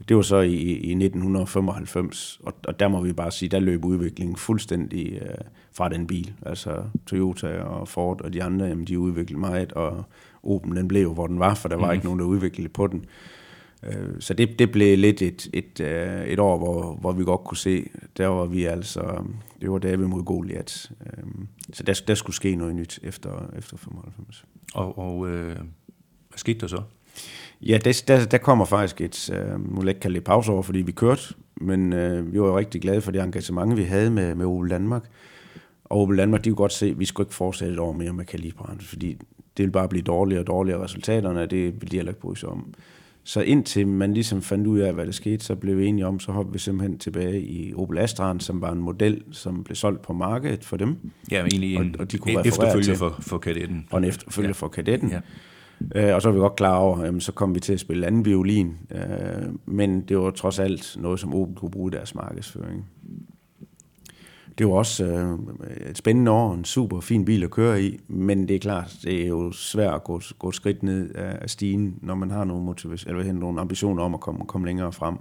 [0.09, 3.85] det var så i, i 1995, og, og der må vi bare sige, der løb
[3.85, 5.37] udviklingen fuldstændig øh,
[5.71, 6.33] fra den bil.
[6.45, 10.03] Altså Toyota og Ford og de andre, jamen, de udviklede meget, og
[10.43, 11.93] Opel den blev hvor den var, for der var mm.
[11.93, 13.05] ikke nogen, der udviklede på den.
[13.83, 17.43] Øh, så det, det blev lidt et, et, øh, et år, hvor, hvor vi godt
[17.43, 19.23] kunne se, der var vi altså,
[19.61, 20.91] det var David mod Goliath.
[21.01, 21.23] Øh,
[21.73, 24.45] så der, der skulle ske noget nyt efter, efter 95.
[24.73, 25.55] Og, og øh,
[26.29, 26.81] hvad skete der så?
[27.61, 30.51] Ja, der, der, der kommer faktisk et, øh, nu vil jeg ikke kalde det pause
[30.51, 31.21] over, fordi vi kørte,
[31.61, 34.69] men øh, vi var jo rigtig glade for det engagement, vi havde med, med Opel
[34.69, 35.03] Danmark.
[35.85, 38.13] Og Opel Danmark, de kunne godt se, at vi skulle ikke fortsætte et år mere
[38.13, 39.07] med kalibren, fordi
[39.57, 42.39] det ville bare blive dårligere og dårligere resultaterne, og det ville de heller ikke bryde
[42.39, 42.73] sig om.
[43.27, 46.19] Så indtil man ligesom fandt ud af, hvad der skete, så blev vi enige om,
[46.19, 50.01] så hoppede vi simpelthen tilbage i Opel Astra'en, som var en model, som blev solgt
[50.01, 50.95] på markedet for dem.
[51.31, 53.87] Ja, egentlig en, og, og de kunne en efterfølger for, for kadetten.
[53.91, 54.53] Og en efterfølger ja.
[54.53, 55.09] for kadetten.
[55.09, 55.19] Ja.
[55.95, 58.07] Øh, og så var vi godt klar over, jamen, så kom vi til at spille
[58.07, 58.77] anden violin.
[58.91, 62.85] Øh, men det var trods alt noget, som Opel kunne bruge i deres markedsføring.
[64.57, 65.39] Det var også øh,
[65.89, 69.23] et spændende år, en super fin bil at køre i, men det er klart, det
[69.23, 72.63] er jo svært at gå, gå et skridt ned af stigen, når man har nogle,
[72.63, 75.15] motivation, eller nogle ambitioner om at komme, komme længere frem.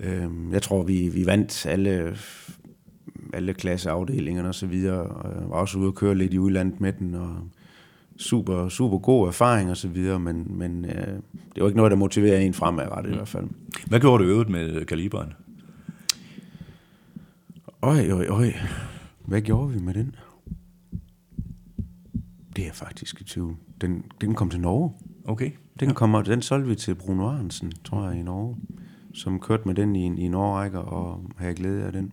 [0.00, 2.16] Øh, jeg tror, vi, vi vandt alle,
[3.32, 6.80] alle klasseafdelingerne og så videre, og øh, var også ude at køre lidt i udlandet
[6.80, 7.36] med den, og
[8.18, 11.06] super, super god erfaring og så videre, men, men øh,
[11.54, 13.14] det var ikke noget, der motiverer en fremadrettet mm.
[13.14, 13.46] i hvert fald.
[13.86, 15.32] Hvad gjorde du øvet med kaliberen?
[17.82, 18.52] Øj, øj, øj.
[19.24, 20.14] Hvad gjorde vi med den?
[22.56, 23.56] Det er faktisk i tvivl.
[23.80, 24.92] Den, den kom til Norge.
[25.24, 25.50] Okay.
[25.80, 28.56] Den, kommer, den solgte vi til Bruno Arnsen, tror jeg, i Norge,
[29.14, 32.12] som kørte med den i, i en årrække og havde glæde af den.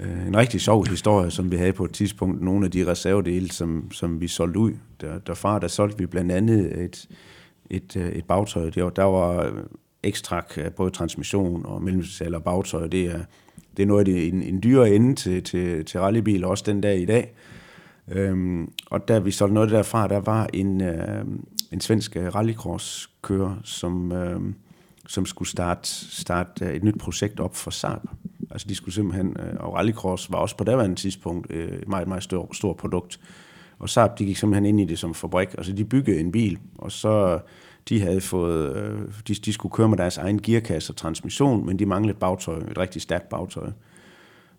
[0.00, 2.42] Øh, en rigtig sjov historie, som vi havde på et tidspunkt.
[2.42, 4.72] Nogle af de reservedele, som, som vi solgte ud.
[5.00, 7.08] Der, derfra der solgte vi blandt andet et,
[7.70, 8.70] et, øh, et bagtøj.
[8.70, 9.52] Der, der var
[10.02, 12.86] ekstrak, både transmission og mellemsal og bagtøj.
[12.86, 13.20] Det er
[13.78, 16.80] det er noget af det, en, en dyre ende til, til, til rallybiler, også den
[16.80, 17.32] dag i dag.
[18.08, 21.24] Øhm, og da vi solgte noget derfra, der var en, øh,
[21.72, 24.40] en svensk øh, rallycross-kører, som, øh,
[25.06, 28.00] som skulle starte, starte et nyt projekt op for Saab.
[28.50, 32.22] Altså de skulle simpelthen, øh, og rallycross var også på daværende tidspunkt et meget, meget
[32.22, 33.20] stort stor produkt.
[33.78, 35.48] Og Saab, de gik simpelthen ind i det som fabrik.
[35.58, 37.38] Altså de byggede en bil, og så
[37.88, 41.78] de havde fået, øh, de, de skulle køre med deres egen gearkasse og transmission, men
[41.78, 43.70] de manglede et bagtøj, et rigtig stærkt bagtøj.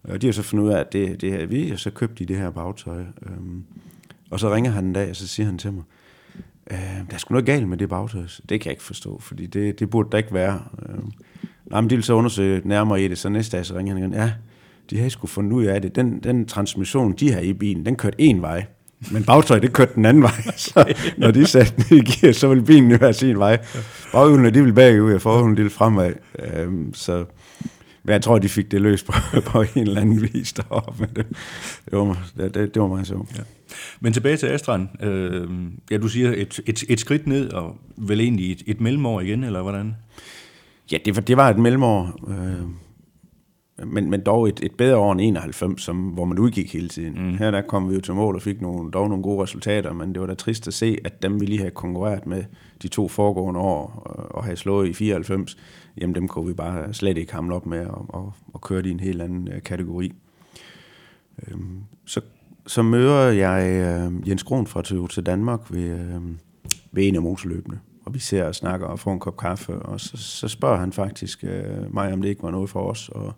[0.03, 2.15] Og de har så fundet ud af, at det, det her vi, og så købte
[2.15, 3.03] de det her bagtøj.
[3.25, 3.63] Øhm,
[4.29, 5.83] og så ringer han en dag, og så siger han til mig,
[6.71, 8.21] øh, der er sgu noget galt med det bagtøj.
[8.21, 10.63] Det kan jeg ikke forstå, fordi det, det burde der ikke være.
[10.89, 10.99] Øh,
[11.71, 14.03] nej, men de vil så undersøge nærmere i det, så næste dag så ringer han
[14.03, 14.31] igen, ja,
[14.89, 15.95] de havde sgu fundet ud af det.
[15.95, 18.65] Den, den transmission, de har i bilen, den kørte en vej.
[19.11, 20.41] Men bagtøj, det kørte den anden vej.
[20.57, 23.57] Så når de satte den i gear, så ville bilen jo have sin vej.
[24.11, 26.13] Baghjulene, de ville bagud, og forhjulene, de ville fremad.
[26.39, 27.25] Øhm, så
[28.03, 29.13] men jeg tror, de fik det løst på,
[29.51, 30.93] på en eller anden vis deroppe.
[30.99, 31.25] Men det,
[31.91, 33.37] det, var, det, det, det var meget sjovt.
[33.37, 33.43] Ja.
[33.99, 34.89] Men tilbage til Astran.
[35.01, 35.47] Øh,
[35.91, 39.43] ja, du siger et, et, et skridt ned, og vel egentlig et, et mellemår igen,
[39.43, 39.95] eller hvordan?
[40.91, 42.13] Ja, det, det var et mellemår.
[42.27, 42.69] Øh,
[43.85, 47.13] men, men dog et, et bedre år end 91, som, hvor man udgik hele tiden.
[47.13, 47.37] Mm.
[47.37, 50.13] Her der kom vi jo til mål og fik nogle, dog nogle gode resultater, men
[50.13, 52.43] det var da trist at se, at dem vi lige havde konkurreret med
[52.81, 55.57] de to foregående år og, og havde slået i 94,
[55.97, 58.91] jamen dem kunne vi bare slet ikke hamle op med og, og, og køre i
[58.91, 60.11] en helt anden uh, kategori.
[61.47, 62.21] Øhm, så,
[62.67, 63.61] så møder jeg
[64.07, 66.23] uh, Jens Kron fra til Danmark ved, uh,
[66.91, 69.99] ved en af motorløbene og vi ser og snakker og får en kop kaffe, og
[69.99, 73.33] så, så spørger han faktisk øh, mig, om det ikke var noget for os, og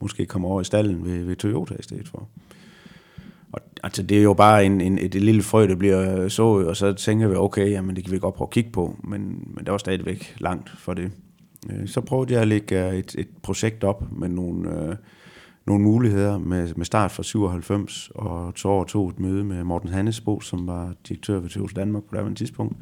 [0.00, 2.28] måske komme over i stallen ved, ved Toyota i stedet for.
[3.52, 6.68] Og altså, det er jo bare en, en, et, lille frø, der bliver øh, sået,
[6.68, 9.20] og så tænker vi, okay, jamen, det kan vi godt prøve at kigge på, men,
[9.54, 11.12] men det var stadigvæk langt for det.
[11.70, 14.96] Øh, så prøvede jeg at lægge øh, et, et projekt op med nogle, øh,
[15.66, 19.88] nogle muligheder med, med start fra 97, og så over tog et møde med Morten
[19.88, 22.76] Hannesbo, som var direktør ved Toyota Danmark på det tidspunkt,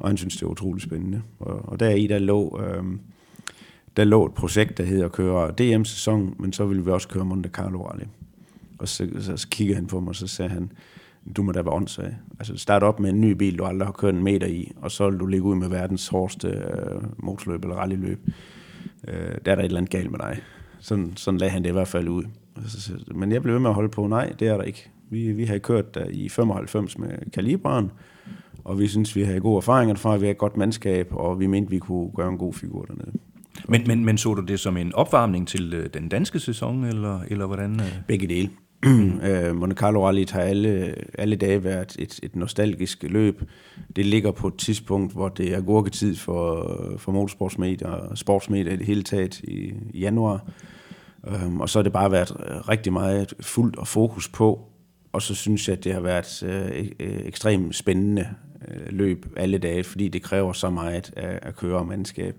[0.00, 1.22] og han synes det var utrolig spændende.
[1.38, 2.84] Og, og der i, der lå, øh,
[3.96, 7.24] der lå et projekt, der hedder at køre DM-sæson, men så ville vi også køre
[7.24, 8.04] Monte Carlo Rally.
[8.78, 10.72] Og så, så, så kiggede han på mig, og så sagde han,
[11.36, 12.16] du må da være åndssvag.
[12.38, 14.90] Altså start op med en ny bil, du aldrig har kørt en meter i, og
[14.90, 18.28] så vil du ligge ud med verdens hårdeste øh, motorløb eller rallyløb.
[19.08, 20.40] Øh, der er der et eller andet galt med dig.
[20.78, 22.24] Sådan, sådan lagde han det i hvert fald ud.
[23.14, 24.90] Men jeg blev ved med at holde på, nej, det er der ikke.
[25.10, 27.90] Vi, vi har kørt der i 95 med kaliberen,
[28.70, 31.46] og vi synes, vi har gode erfaringer fra, vi har et godt mandskab, og vi
[31.46, 33.12] mente, vi kunne gøre en god figur dernede.
[33.68, 37.20] Men, men, men så du det som en opvarmning til øh, den danske sæson, eller,
[37.28, 37.80] eller hvordan?
[37.80, 37.92] Øh?
[38.08, 38.50] Begge dele.
[39.28, 43.42] øh, Monte Carlo Rally har alle, alle dage været et, et nostalgisk løb.
[43.96, 48.76] Det ligger på et tidspunkt, hvor det er gurketid for, for motorsportsmedier og sportsmedier i
[48.76, 50.50] det hele taget i, i januar.
[51.44, 52.32] Um, og så har det bare været
[52.68, 54.60] rigtig meget fuldt og fokus på.
[55.12, 56.86] Og så synes jeg, at det har været øh,
[57.26, 61.84] ekstremt spændende øh, Øh, løb alle dage, fordi det kræver så meget at, at køre
[61.84, 62.36] mandskab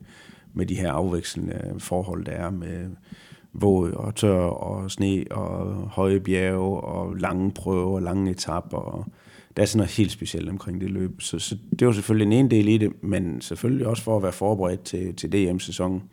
[0.53, 2.89] med de her afvekslende forhold, der er med
[3.53, 8.77] våd og tør og sne og høje bjerge og lange prøver og lange etapper.
[8.77, 9.05] Og
[9.57, 11.21] der er sådan noget helt specielt omkring det løb.
[11.21, 14.31] Så, så det var selvfølgelig en del i det, men selvfølgelig også for at være
[14.31, 16.03] forberedt til, til DM-sæsonen.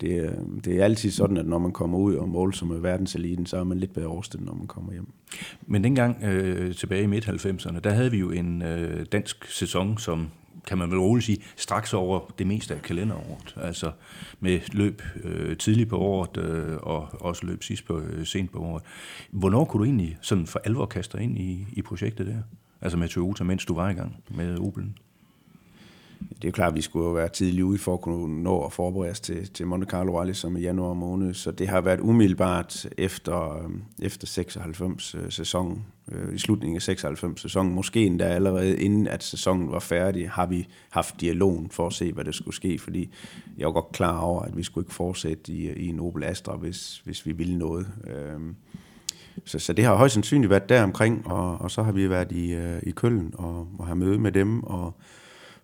[0.00, 0.32] Det, øh,
[0.64, 3.56] det er altid sådan, at når man kommer ud og måler som med verdenseliten, så
[3.56, 5.12] er man lidt bedre overstillet, når man kommer hjem.
[5.66, 10.28] Men dengang øh, tilbage i midt-90'erne, der havde vi jo en øh, dansk sæson, som
[10.66, 13.54] kan man vel roligt sige, straks over det meste af kalenderåret.
[13.56, 13.90] Altså
[14.40, 18.58] med løb øh, tidligt på året, øh, og også løb sidst på, øh, sent på
[18.58, 18.82] året.
[19.30, 22.42] Hvornår kunne du egentlig sådan for alvor kaste dig ind i, i projektet der?
[22.80, 25.07] Altså med Toyota, mens du var i gang med Opel'en?
[26.20, 28.64] Det er jo klart, at vi skulle jo være tidligt ude for at kunne nå
[28.64, 31.80] at forberede os til, til Monte Carlo Rally som i januar måned, så det har
[31.80, 37.74] været umiddelbart efter, øh, efter 96 sæson, øh, sæsonen, øh, i slutningen af 96 sæsonen,
[37.74, 42.12] måske endda allerede inden at sæsonen var færdig, har vi haft dialogen for at se,
[42.12, 43.10] hvad der skulle ske, fordi
[43.58, 46.56] jeg var godt klar over, at vi skulle ikke fortsætte i, i en Opel Astra,
[46.56, 47.86] hvis, hvis vi ville noget.
[48.06, 48.56] Øhm,
[49.44, 52.32] så, så det har højst sandsynligt været der omkring, og, og så har vi været
[52.32, 54.94] i, øh, i Køln og, og har møde med dem, og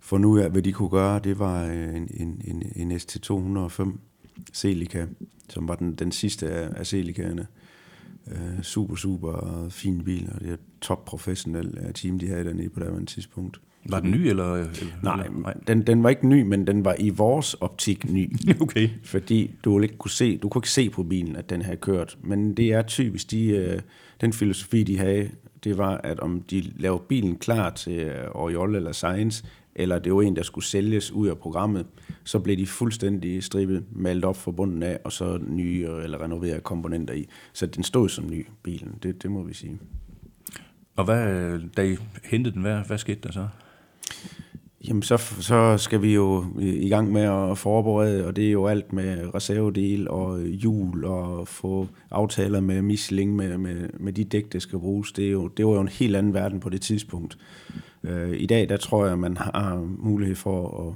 [0.04, 1.18] fundet ud af, hvad de kunne gøre.
[1.18, 3.90] Det var øh, en, en, en, en ST205
[4.52, 5.06] Celica,
[5.48, 7.44] som var den, den sidste af, af Celica'erne.
[8.26, 12.68] Uh, super, super fin bil, og det er top professionel uh, team, de havde dernede
[12.68, 13.60] på det tidspunkt.
[13.88, 14.54] Var den ny, eller?
[14.54, 14.70] eller
[15.02, 15.54] nej, nej.
[15.66, 18.36] Den, den var ikke ny, men den var i vores optik ny.
[18.60, 18.88] okay.
[19.02, 22.18] Fordi du ikke kunne se, du kunne ikke se på bilen, at den havde kørt.
[22.22, 23.82] Men det er typisk, de, uh,
[24.20, 25.30] den filosofi, de havde,
[25.64, 29.44] det var, at om de lavede bilen klar til Oriol eller Science,
[29.76, 31.86] eller det var en, der skulle sælges ud af programmet,
[32.24, 36.60] så blev de fuldstændig stribet, malet op fra bunden af, og så nye eller renoverede
[36.60, 37.28] komponenter i.
[37.52, 39.78] Så den stod som ny, bilen, det, det må vi sige.
[40.96, 43.48] Og hvad, da I hentede den, hvad, hvad skete der så?
[44.88, 48.66] Jamen, så, så skal vi jo i gang med at forberede, og det er jo
[48.66, 54.52] alt med reservedel og hjul og få aftaler med Michelin med, med, med de dæk,
[54.52, 55.12] der skal bruges.
[55.12, 57.38] Det, er jo, det var jo en helt anden verden på det tidspunkt.
[58.04, 60.94] Øh, I dag, der tror jeg, man har mulighed for at...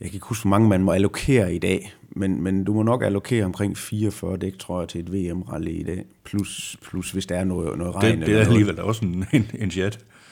[0.00, 2.82] Jeg kan ikke huske, hvor mange man må allokere i dag, men, men du må
[2.82, 6.04] nok allokere omkring 44 dæk, tror jeg, til et VM-rally i dag.
[6.24, 8.18] Plus, plus hvis der er noget, noget regn.
[8.18, 9.70] Det, det er alligevel også en, en, en.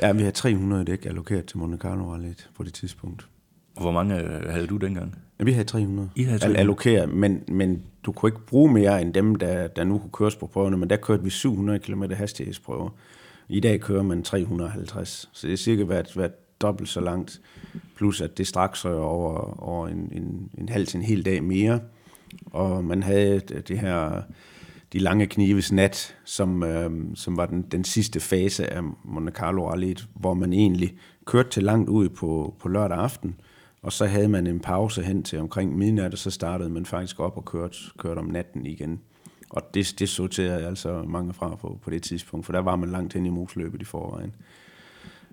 [0.00, 3.28] Ja, vi har 300 dæk allokeret til Monte Carlo Rally på det tidspunkt.
[3.76, 5.14] Og hvor mange øh, havde du dengang?
[5.38, 6.10] Ja, vi havde 300.
[6.16, 6.60] I havde 300?
[6.60, 10.36] allokeret, men, men du kunne ikke bruge mere end dem, der, der nu kunne køres
[10.36, 12.90] på prøverne, men der kørte vi 700 km hastighedsprøver.
[13.48, 17.40] I dag kører man 350, så det er cirka været, været dobbelt så langt.
[17.96, 21.80] Plus at det straks over, over en, en, en halv til en hel dag mere.
[22.46, 24.22] Og man havde det her,
[24.92, 29.70] de lange knives nat, som, øh, som var den, den sidste fase af Monte Carlo
[29.70, 33.40] Rally, hvor man egentlig kørte til langt ud på, på lørdag aften,
[33.82, 37.20] og så havde man en pause hen til omkring midnat, og så startede man faktisk
[37.20, 39.00] op og kørte, kørte om natten igen.
[39.50, 42.90] Og det, det sorterede altså mange fra på, på det tidspunkt, for der var man
[42.90, 44.34] langt hen i mosløbet i forvejen.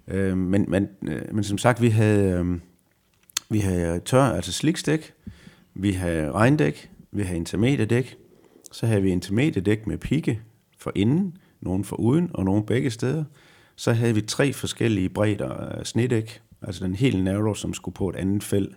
[0.08, 2.60] Øh, men, men, øh, men som sagt, vi havde, øh,
[3.50, 5.14] vi havde tør, altså sliksdæk,
[5.74, 8.18] vi havde regndæk, vi havde intermediedæk,
[8.72, 10.42] så havde vi intermediedæk med pigge
[10.78, 13.24] for inden, nogen for uden og nogen begge steder.
[13.76, 18.10] Så havde vi tre forskellige bredder af snedæk, altså den helt narrow, som skulle på
[18.10, 18.76] et andet felt,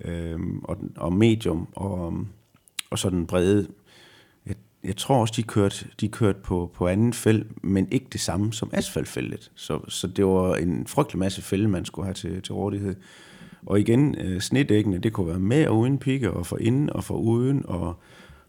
[0.00, 2.14] øh, og, og medium, og,
[2.90, 3.68] og så den brede
[4.84, 8.52] jeg tror også, de kørte, de kørte på, på anden felt, men ikke det samme
[8.52, 9.50] som asfaltfældet.
[9.54, 12.94] Så, så det var en frygtelig masse fælde, man skulle have til, til rådighed.
[13.66, 17.04] Og igen, øh, snedækkene, det kunne være med og uden pigge, og for inden og
[17.04, 17.96] for uden, og,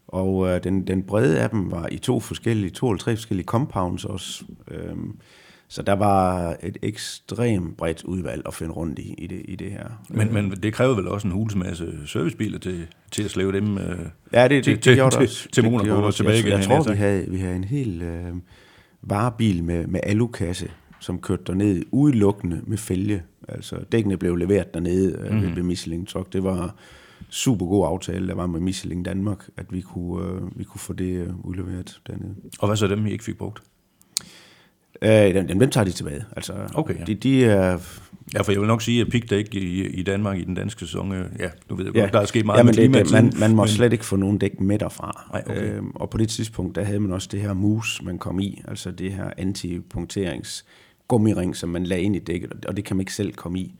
[0.08, 3.46] og øh, den, den brede af dem var i to forskellige, to eller tre forskellige
[3.46, 4.44] compounds også.
[4.70, 5.18] Øhm,
[5.68, 9.70] så der var et ekstremt bredt udvalg at finde rundt i, i, det, i det
[9.70, 9.86] her.
[10.08, 13.98] Men, men det krævede vel også en hulsmasse servicebiler til, til at slæve dem øh,
[14.32, 16.50] ja, det, til, det, det, gjorde til, til Det Monaco og tilbage jeg, igen.
[16.50, 16.98] Jeg havde tror, vi sagt.
[16.98, 18.34] havde, vi havde en hel øh,
[19.02, 23.22] varebil med, med alukasse, som kørte derned udelukkende med fælge.
[23.48, 25.42] Altså dækkene blev leveret dernede øh, mm.
[25.42, 26.32] ved, ved Michelin Truck.
[26.32, 26.74] Det var
[27.28, 30.92] super god aftale, der var med Michelin Danmark, at vi kunne, øh, vi kunne få
[30.92, 32.34] det øh, udleveret dernede.
[32.58, 33.62] Og hvad så dem, I ikke fik brugt?
[35.02, 36.24] Øh, dem, dem, tager de tilbage.
[36.36, 37.04] Altså, Okay, ja.
[37.04, 37.78] de, de er
[38.34, 41.12] Ja, for jeg vil nok sige, at pickdæk i, i Danmark i den danske sæson,
[41.12, 42.82] øh, ja, nu ved jeg Ja, godt, der er sket meget ja, med men det,
[42.82, 45.26] klimaet det, man, man må men- slet ikke få nogen dæk med derfra.
[45.32, 45.76] Nej, okay.
[45.76, 48.62] øhm, og på det tidspunkt, der havde man også det her mus, man kom i,
[48.68, 50.64] altså det her antipunkterings
[51.08, 53.74] gummiring, som man lagde ind i dækket, og det kan man ikke selv komme i.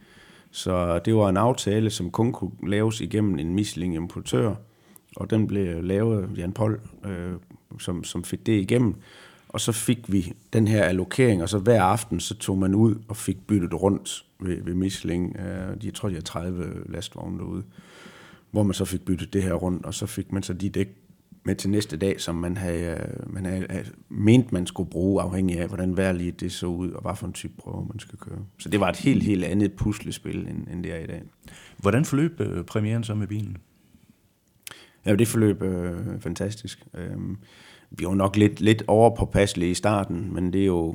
[0.50, 4.54] Så det var en aftale, som kun kunne laves igennem en Michelin importør,
[5.16, 7.32] og den blev lavet af Jan Pol, øh,
[7.80, 8.94] som, som fik det igennem.
[9.54, 12.94] Og så fik vi den her allokering, og så hver aften, så tog man ud
[13.08, 15.36] og fik byttet rundt ved, ved Michelin.
[15.36, 17.62] Øh, de, jeg tror, de har 30 lastvogne derude
[18.54, 20.88] hvor man så fik byttet det her rundt, og så fik man så de dæk
[21.44, 25.58] med til næste dag, som man havde, øh, man havde, ment, man skulle bruge, afhængig
[25.58, 28.38] af, hvordan vejrligt det så ud, og hvad for en type prøve, man skal køre.
[28.58, 31.22] Så det var et helt, helt andet puslespil, end, end det er i dag.
[31.76, 33.56] Hvordan forløb øh, premieren så med bilen?
[35.06, 36.86] Ja, det forløb øh, fantastisk.
[36.94, 37.36] Øhm,
[37.98, 40.92] vi var nok lidt, lidt overpåpasselige i starten, men det er jo,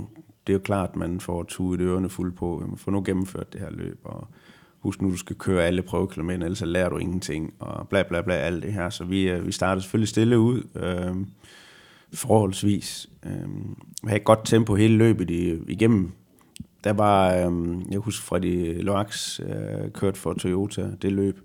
[0.48, 2.64] det er jo klart, at man får tuet ørerne fuld på.
[2.86, 4.28] Man nu gennemført det her løb, og
[4.80, 8.22] husk nu, du skal køre alle prøvekilometer, ellers så lærer du ingenting, og bla bla
[8.22, 8.90] bla, alt det her.
[8.90, 11.16] Så vi, øh, vi startede selvfølgelig stille ud, øh,
[12.14, 13.10] forholdsvis.
[13.26, 13.50] Øh,
[14.04, 16.12] vi havde et godt tempo hele løbet i, igennem.
[16.84, 21.40] Der var, øh, jeg husker Freddy Loax øh, kørt for Toyota, det løb,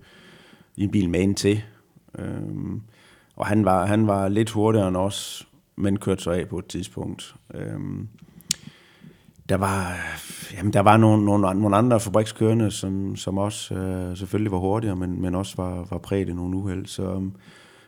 [0.77, 1.63] i en bil med en til.
[2.19, 2.43] Øh,
[3.37, 6.67] og han var, han var lidt hurtigere end os, men kørte så af på et
[6.67, 7.35] tidspunkt.
[7.55, 8.09] Øhm,
[9.49, 9.97] der var,
[10.57, 14.97] jamen, der var nogle, nogle, nogle andre fabrikskørende, som, som også øh, selvfølgelig var hurtigere,
[14.97, 16.87] men, men også var, var præget af nogle uheld.
[16.87, 17.33] Så, øhm,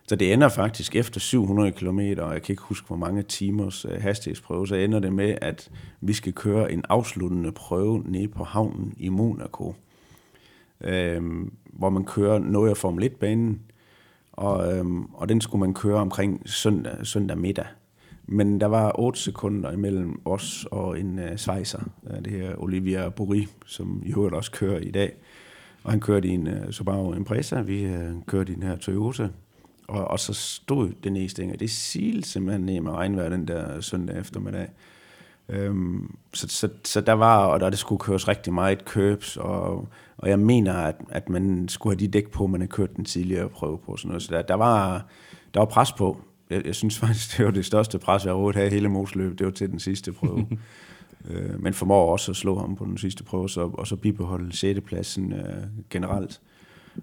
[0.08, 3.84] så det ender faktisk efter 700 km, og jeg kan ikke huske, hvor mange timers
[3.84, 8.44] øh, hastighedsprøve, så ender det med, at vi skal køre en afsluttende prøve nede på
[8.44, 9.74] havnen i Monaco,
[10.80, 11.22] øh,
[11.64, 13.60] hvor man kører noget af Formel 1-banen,
[14.36, 17.66] og, øhm, og den skulle man køre omkring søndag, søndag middag.
[18.26, 23.08] Men der var 8 sekunder imellem os og en øh, svejser, øh, det her Olivia
[23.08, 25.12] Bouri, som i øvrigt også kører i dag.
[25.82, 29.28] Og han kørte i en øh, Subaru Impreza, vi øh, kørte i den her Toyota.
[29.88, 33.80] Og, og så stod det næste og det silede simpelthen ned med regnvejr den der
[33.80, 34.68] søndag eftermiddag.
[35.48, 39.88] Øhm, så, så, så der var, og der det skulle køres rigtig meget købs, og,
[40.18, 43.04] og jeg mener, at, at man skulle have de dæk på, man har kørt den
[43.04, 43.96] tidligere prøve på.
[43.96, 44.22] Sådan noget.
[44.22, 45.06] Så der, der, var,
[45.54, 46.20] der var pres på.
[46.50, 49.38] Jeg, jeg synes faktisk, det var det største pres, jeg overhovedet havde hele mosløbet.
[49.38, 50.46] Det var til den sidste prøve.
[51.30, 54.56] øh, men formår også at slå ham på den sidste prøve, så, og så bibeholde
[54.56, 54.80] 6.
[54.80, 56.40] pladsen øh, generelt.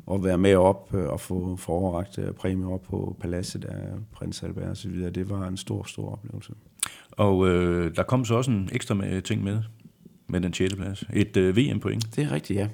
[0.05, 4.43] Og være med op øh, og få, overragt øh, præmie op på paladset af prins
[4.43, 5.09] Albert og så videre.
[5.09, 6.53] Det var en stor, stor oplevelse.
[7.11, 9.61] Og øh, der kom så også en ekstra ting med,
[10.33, 10.75] med den 6.
[10.75, 11.03] plads.
[11.13, 12.15] Et øh, VM-point.
[12.15, 12.67] Det er rigtigt, ja.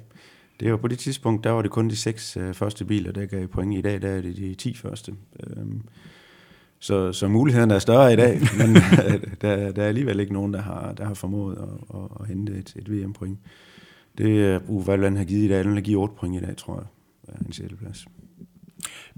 [0.60, 3.26] Det var på det tidspunkt, der var det kun de seks øh, første biler, der
[3.26, 3.78] gav point.
[3.78, 5.12] I dag der er det de 10 første.
[5.46, 5.82] Øhm,
[6.78, 10.54] så, så muligheden er større i dag, men øh, der, der er alligevel ikke nogen,
[10.54, 13.38] der har, der har formået at, at, at hente et, et VM-point.
[14.18, 16.74] Det uh, Uwe har givet i dag, den har givet 8 point i dag, tror
[16.74, 16.86] jeg.
[17.46, 17.74] En 6.
[17.78, 18.06] plads.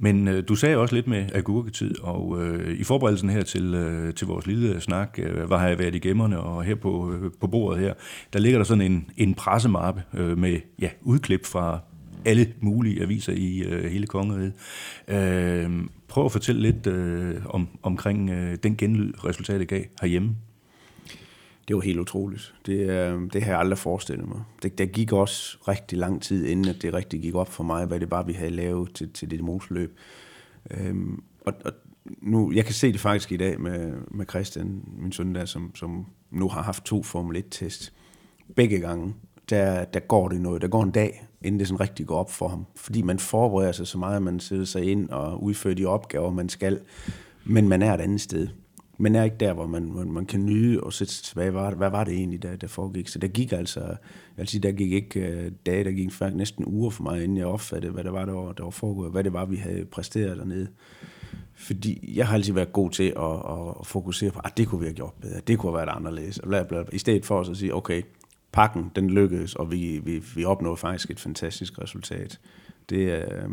[0.02, 4.14] Men øh, du sagde også lidt med agurketid, og øh, i forberedelsen her til, øh,
[4.14, 7.46] til vores lille snak, øh, var jeg været i gemmerne, og her på, øh, på
[7.46, 7.94] bordet her,
[8.32, 11.80] der ligger der sådan en, en pressemappe øh, med ja, udklip fra
[12.24, 14.52] alle mulige aviser i øh, hele kongeriget.
[15.08, 15.70] Øh,
[16.08, 20.36] prøv at fortælle lidt øh, om, omkring øh, den genlyd, resultatet gav herhjemme.
[21.68, 22.54] Det var helt utroligt.
[22.66, 24.42] Det, øh, det har jeg aldrig forestillet mig.
[24.62, 27.86] Det, der gik også rigtig lang tid, inden at det rigtig gik op for mig,
[27.86, 29.98] hvad det var, vi havde lavet til, til det mosløb.
[30.70, 31.72] Øhm, og, og
[32.04, 35.74] nu, jeg kan se det faktisk i dag med, med Christian, min søn der, som,
[35.74, 37.92] som nu har haft to Formel 1-test.
[38.56, 39.14] Begge gange,
[39.50, 40.62] der, der går det noget.
[40.62, 42.66] Der går en dag, inden det sådan rigtig går op for ham.
[42.76, 46.30] Fordi man forbereder sig så meget, at man sætter sig ind og udfører de opgaver,
[46.30, 46.80] man skal.
[47.44, 48.48] Men man er et andet sted.
[48.98, 51.50] Man er ikke der, hvor man, man, man kan nyde og sætte sig tilbage.
[51.50, 53.08] Hvad, hvad var det egentlig, der, der foregik?
[53.08, 53.96] Så der gik altså, jeg
[54.36, 57.36] vil sige, der gik ikke uh, dage, der gik faktisk næsten uger for mig, inden
[57.36, 59.84] jeg opfattede, hvad det var, der var, der var foregået, hvad det var, vi havde
[59.84, 60.68] præsteret dernede.
[61.54, 63.36] Fordi jeg har altid været god til at,
[63.80, 66.38] at fokusere på, at det kunne vi have gjort bedre, det kunne have været anderledes,
[66.38, 66.94] og bla, bla, bla.
[66.94, 68.02] i stedet for at sige, okay,
[68.52, 72.40] pakken, den lykkedes, og vi, vi, vi opnåede faktisk et fantastisk resultat.
[72.90, 73.48] Det, øh,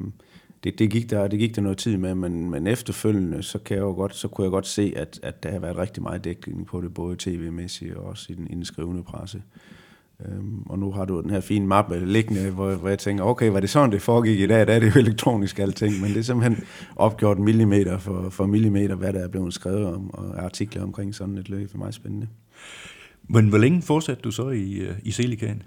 [0.63, 3.77] det, det, gik der, det gik der noget tid med, men, men efterfølgende, så, kan
[3.77, 6.23] jeg jo godt, så kunne jeg godt se, at, at der har været rigtig meget
[6.23, 9.41] dækning på det, både tv-mæssigt og også i den, i den skrivende presse.
[10.25, 13.23] Øhm, og nu har du den her fine mappe øh, liggende, hvor, hvor jeg tænker,
[13.23, 14.67] okay, var det sådan, det foregik i dag?
[14.67, 16.63] Der er det jo elektronisk alting, men det er simpelthen
[16.95, 21.37] opgjort millimeter for, for millimeter, hvad der er blevet skrevet om, og artikler omkring sådan
[21.37, 21.67] et løb.
[21.67, 22.27] Det er meget spændende.
[23.29, 25.63] Men hvor længe fortsatte du så i, øh, i Selikan?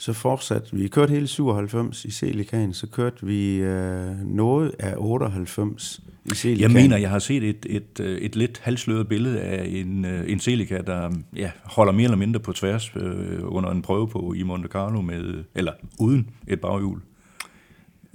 [0.00, 0.88] Så fortsatte vi.
[0.88, 6.62] kørte hele 97 i Selikan, så kørte vi øh, noget af 98 i Selikan.
[6.62, 10.32] Jeg mener, jeg har set et, et, øh, et lidt halsløret billede af en, øh,
[10.32, 14.32] en Celica, der ja, holder mere eller mindre på tværs øh, under en prøve på
[14.32, 17.00] i Monte Carlo, med, eller uden et baghjul.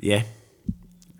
[0.04, 0.24] Ja,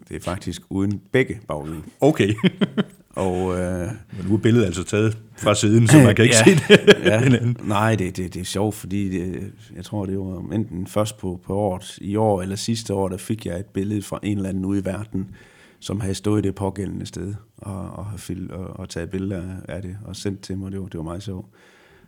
[0.10, 1.84] det er faktisk uden begge baghjul.
[2.02, 2.34] Okay.
[3.16, 3.88] Og, øh,
[4.18, 6.98] Men nu er billedet altså taget fra siden, så man kan ikke ja, se det.
[7.06, 7.22] ja.
[7.64, 11.40] Nej, det, det, det er sjovt, fordi det, jeg tror, det var enten først på,
[11.46, 14.50] på året i år eller sidste år, der fik jeg et billede fra en eller
[14.50, 15.36] anden ude i verden,
[15.80, 19.44] som havde stået i det pågældende sted og, og, har fil, og, og taget billeder
[19.68, 20.72] af det og sendt til mig.
[20.72, 21.48] Det var, det var meget sjovt.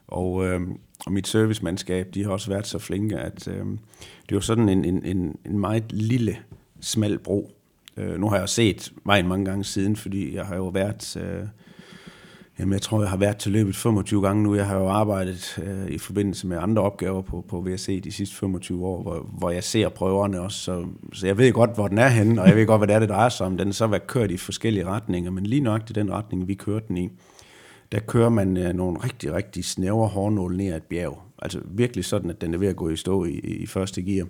[0.08, 0.62] Og, øh,
[1.06, 3.66] og mit servicemandskab, de har også været så flinke, at øh,
[4.30, 6.38] det var sådan en, en, en, en meget lille,
[6.82, 7.55] smal bro,
[7.98, 11.18] Øh, nu har jeg set vejen mange gange siden, fordi jeg har jo været...
[11.18, 11.48] Øh,
[12.60, 14.56] jamen, jeg tror, jeg har været til løbet 25 gange nu.
[14.56, 18.36] Jeg har jo arbejdet øh, i forbindelse med andre opgaver på, på VSC de sidste
[18.36, 20.60] 25 år, hvor, hvor jeg ser prøverne også.
[20.60, 22.96] Så, så jeg ved godt, hvor den er henne, og jeg ved godt, hvad det
[22.96, 23.58] er, det drejer sig om.
[23.58, 26.54] Den har så været kørt i forskellige retninger, men lige nok i den retning, vi
[26.54, 27.10] kørte den i,
[27.92, 31.22] der kører man øh, nogle rigtig, rigtig snævre hårnåle ned ad et bjerg.
[31.42, 34.28] Altså virkelig sådan, at den er ved at gå i stå i, i første gear.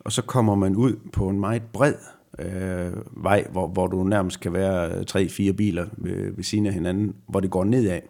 [0.00, 1.94] Og så kommer man ud på en meget bred
[2.38, 2.92] øh,
[3.24, 7.14] vej, hvor, hvor du nærmest kan være øh, tre-fire biler ved, ved siden af hinanden,
[7.28, 8.00] hvor det går nedad.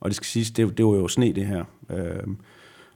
[0.00, 2.26] Og det skal siges, det, det var jo sne det her, øh,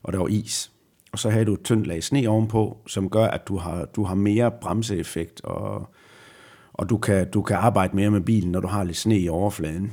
[0.02, 0.72] og der var is.
[1.12, 4.05] Og så havde du et tyndt lag sne ovenpå, som gør, at du har, du
[4.05, 5.88] har mere bremseeffekt, og,
[6.72, 9.28] og du, kan, du kan arbejde mere med bilen, når du har lidt sne i
[9.28, 9.92] overfladen.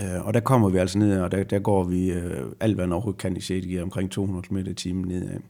[0.00, 2.86] Øh, og der kommer vi altså ned, og der, der går vi øh, alt, hvad
[2.86, 5.40] man overhovedet kan i 6 omkring 200 km i timen nedad.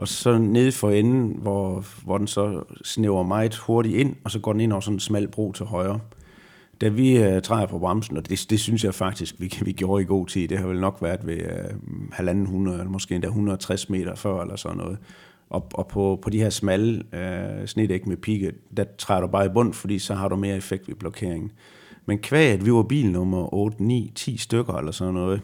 [0.00, 4.38] Og så nede for enden, hvor, hvor den så snæver meget hurtigt ind, og så
[4.38, 6.00] går den ind over sådan en smal bro til højre.
[6.80, 10.02] Da vi uh, træder på bremsen, og det, det synes jeg faktisk, vi, vi gjorde
[10.02, 11.78] i god tid, det har vel nok været ved uh,
[12.12, 14.98] halvanden hundrede, eller måske endda 160 meter før, eller sådan noget.
[15.50, 19.46] Og, og på, på de her smalle uh, snedæk med pigge, der træder du bare
[19.46, 21.52] i bund, fordi så har du mere effekt ved blokeringen.
[22.06, 25.40] Men kvæg, at vi var bil nummer 8, 9, 10 stykker eller sådan noget,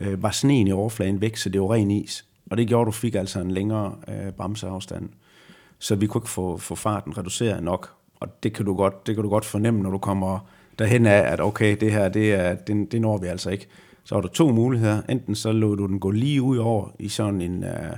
[0.00, 2.27] uh, var sneen i overfladen væk, så det var ren is.
[2.50, 5.08] Og det gjorde, at du fik altså en længere øh, bremseafstand.
[5.78, 7.94] Så vi kunne ikke få, få farten reduceret nok.
[8.20, 10.38] Og det kan, du godt, det kan du godt fornemme, når du kommer
[10.78, 13.68] derhen af, at okay, det her, det, er, det, det når vi altså ikke.
[14.04, 15.02] Så var der to muligheder.
[15.08, 17.96] Enten så lod du den gå lige ud over i sådan en øh,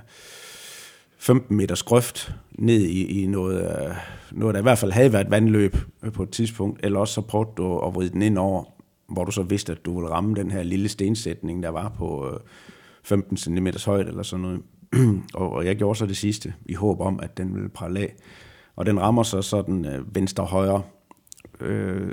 [1.18, 3.94] 15 meters grøft, ned i, i noget, øh,
[4.32, 7.20] noget, der i hvert fald havde været vandløb øh, på et tidspunkt, eller også så
[7.20, 8.64] prøvede du at vride den ind over,
[9.08, 12.30] hvor du så vidste, at du ville ramme den her lille stensætning, der var på...
[12.32, 12.40] øh,
[13.04, 14.62] 15 cm højt eller sådan noget.
[15.34, 18.14] og jeg gjorde så det sidste, i håb om, at den ville prale af.
[18.76, 20.82] Og den rammer så sådan øh, venstre-højre
[21.60, 22.10] øh,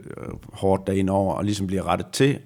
[0.54, 2.40] hårdt derinde over, og ligesom bliver rettet til,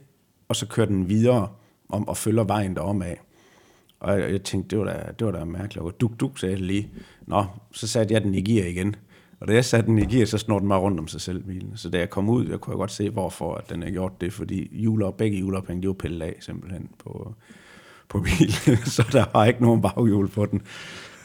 [0.50, 1.48] og så kører den videre
[1.90, 3.22] om, og følger vejen derom af.
[4.00, 5.86] Og jeg, jeg tænkte, det var da, det var da mærkeligt.
[5.86, 6.90] Og duk, duk, sagde jeg lige.
[7.28, 8.96] Nå, så satte jeg den i gear igen.
[9.40, 11.44] Og da jeg satte den i gear, så snor den mig rundt om sig selv,
[11.44, 11.78] bilen.
[11.78, 14.22] Så da jeg kom ud, jeg kunne jeg godt se, hvorfor at den har gjort
[14.22, 17.36] det, fordi hjuler, begge hjulophæng, de var pillet af simpelthen på,
[18.12, 20.62] på bilen, så der var ikke nogen baghjul på den.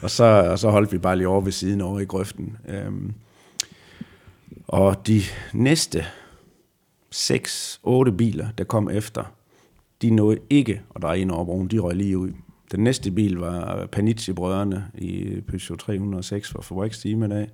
[0.03, 2.57] Og så, og så holdt vi bare lige over ved siden over i grøften.
[2.69, 3.15] Øhm,
[4.69, 5.21] og de
[5.53, 6.05] næste
[7.15, 9.25] 6-8 biler, der kom efter,
[10.03, 12.33] de nåede ikke at dreje ind over broen, de røg lige ud.
[12.73, 17.49] Den næste bil var Panizzi-brødrene i Peugeot 306 for fabriksteamet af.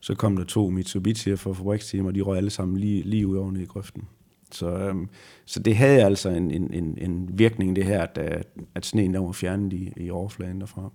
[0.00, 3.36] Så kom der to Mitsubishi for fabriksteamet, og de røg alle sammen lige, lige ud
[3.36, 4.08] over i grøften.
[4.50, 5.08] Så, øhm,
[5.44, 8.40] så det havde altså en, en, en, en virkning, det her, at, øh,
[8.74, 10.90] at sneen der var fjernet i, i overfladen derfra.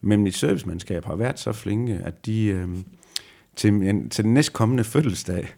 [0.00, 2.84] Men mit servicemandskab har været så flinke, at de øhm,
[3.56, 5.48] til, en, til den næstkommende fødselsdag,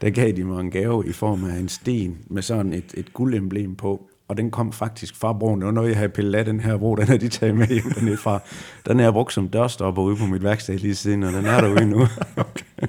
[0.00, 3.12] der gav de mig en gave i form af en sten med sådan et, et
[3.12, 4.08] guldemblem på.
[4.28, 5.60] Og den kom faktisk fra broen.
[5.60, 6.94] Det var noget, jeg havde pillet af den her bro.
[6.94, 8.40] Den har de taget med hjem dernede fra.
[8.86, 11.60] Den er jeg brugt som dørstopper ude på mit værksted lige siden, og den er
[11.60, 12.00] derude nu.
[12.36, 12.86] okay.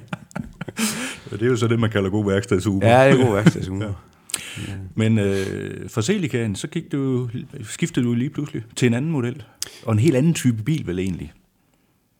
[1.33, 2.85] Det er jo så det, man kalder god værkstedshumor.
[2.85, 3.83] Ja, det er god værkstedshumor.
[4.67, 4.73] ja.
[4.95, 7.29] Men øh, for Celikaen, så gik du,
[7.63, 9.43] skiftede du lige pludselig til en anden model.
[9.85, 11.33] Og en helt anden type bil vel egentlig.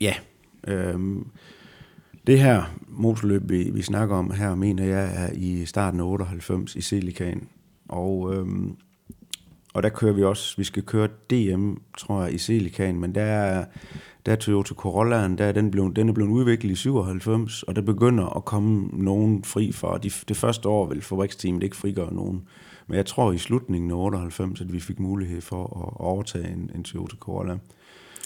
[0.02, 0.14] Ja.
[0.68, 1.28] Øhm,
[2.28, 6.76] Det her motorløb, vi, vi snakker om her, mener jeg er i starten af 98
[6.76, 7.48] i Selikan.
[7.90, 8.76] Og, øhm,
[9.74, 13.22] og der kører vi også, vi skal køre DM, tror jeg, i Selikan, men der
[13.22, 13.66] er,
[14.26, 17.76] der er Toyota Corollaen, der er den, blevet, den er blevet udviklet i 97, og
[17.76, 19.98] der begynder at komme nogen fri for.
[19.98, 22.44] De, det første år vil fabriksteamet ikke frigøre nogen.
[22.88, 26.72] Men jeg tror i slutningen af 98, at vi fik mulighed for at overtage en,
[26.76, 27.58] en Toyota Corolla.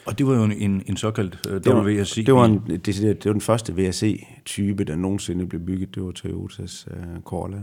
[0.06, 2.26] Og det var jo en, en såkaldt uh, Det var, WRC.
[2.26, 5.95] det, var en, det, det, det var den første VRC-type, der nogensinde blev bygget.
[5.95, 7.58] Det var Toyotas uh, Corolla.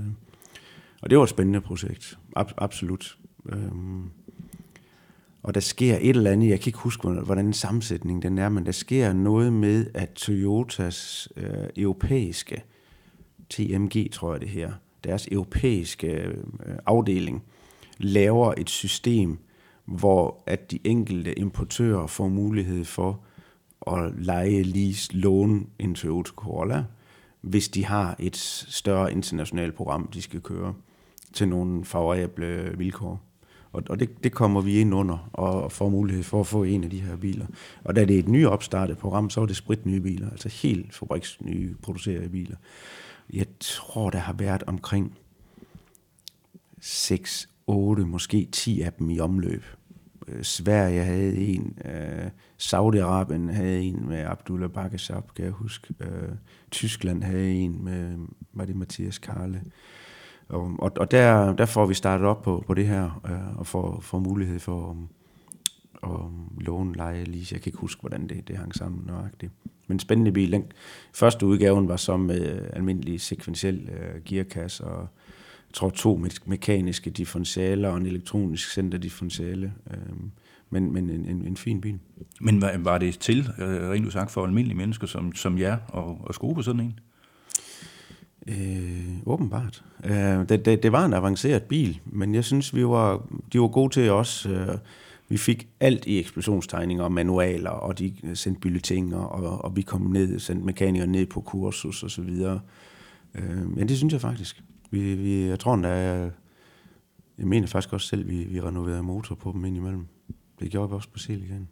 [1.02, 2.18] Og det var et spændende projekt.
[2.36, 3.16] Ab, absolut.
[3.48, 4.10] Øhm,
[5.42, 8.66] og der sker et eller andet, jeg kan ikke huske, hvordan sammensætningen den er, men
[8.66, 12.64] der sker noget med, at Toyotas øh, europæiske
[13.50, 14.72] TMG, tror jeg det her,
[15.04, 16.36] deres europæiske øh,
[16.86, 17.42] afdeling,
[17.98, 19.38] laver et system,
[19.84, 23.20] hvor at de enkelte importører får mulighed for
[23.86, 26.84] at lege, lease, låne en Toyota Corolla,
[27.40, 30.74] hvis de har et større internationalt program, de skal køre
[31.32, 33.20] til nogle favorable vilkår.
[33.74, 36.84] Og, og det, det kommer vi ind under og får mulighed for at få en
[36.84, 37.46] af de her biler.
[37.84, 40.94] Og da det er et nyopstartet program, så er det sprit nye biler, altså helt
[40.94, 42.56] fabriksnye producerede biler.
[43.32, 45.18] Jeg tror, der har været omkring
[46.80, 49.64] 6, 8, måske 10 af dem i omløb.
[50.28, 55.94] Øh, Sverige havde en, øh, Saudi-Arabien havde en med Abdullah Bagashab, kan jeg huske.
[56.00, 56.28] Øh,
[56.70, 58.16] Tyskland havde en med,
[58.52, 59.62] var det Mathias Karle
[60.48, 64.00] og, og der, der får vi startet op på, på det her, øh, og får,
[64.00, 65.08] får mulighed for um,
[66.02, 67.54] at, og låne, leje, lease.
[67.54, 69.52] Jeg kan ikke huske, hvordan det, det hang sammen nøjagtigt.
[69.86, 70.52] Men spændende bil.
[70.52, 70.64] Den
[71.14, 75.08] første udgaven var så med øh, almindelig sekventiel øh, gearkasse og
[75.68, 79.72] jeg tror to me- mekaniske differentialer og en elektronisk center differentiale.
[79.90, 80.16] Øh,
[80.70, 81.98] men, men en, en, en fin bil.
[82.40, 86.28] Men var, var det til, øh, rent sagt, for almindelige mennesker som, som jer at,
[86.28, 86.98] at skrue på sådan en?
[88.46, 89.84] Øh, åbenbart.
[90.04, 93.68] Øh, det, det, det var en avanceret bil, men jeg synes, vi var, de var
[93.68, 94.46] gode til os.
[94.46, 94.68] Øh,
[95.28, 99.82] vi fik alt i eksplosionstegninger og manualer, og de øh, sendte bulletiner, og, og vi
[99.82, 102.60] kom ned, sendte mekanikere ned på kursus og så videre.
[103.34, 104.62] Øh, men det synes jeg faktisk.
[104.90, 106.30] Vi, vi, jeg tror, der er,
[107.38, 110.06] jeg mener faktisk også selv, vi, vi renoverede motor på dem indimellem.
[110.60, 111.68] Det gjorde vi også på Seligan.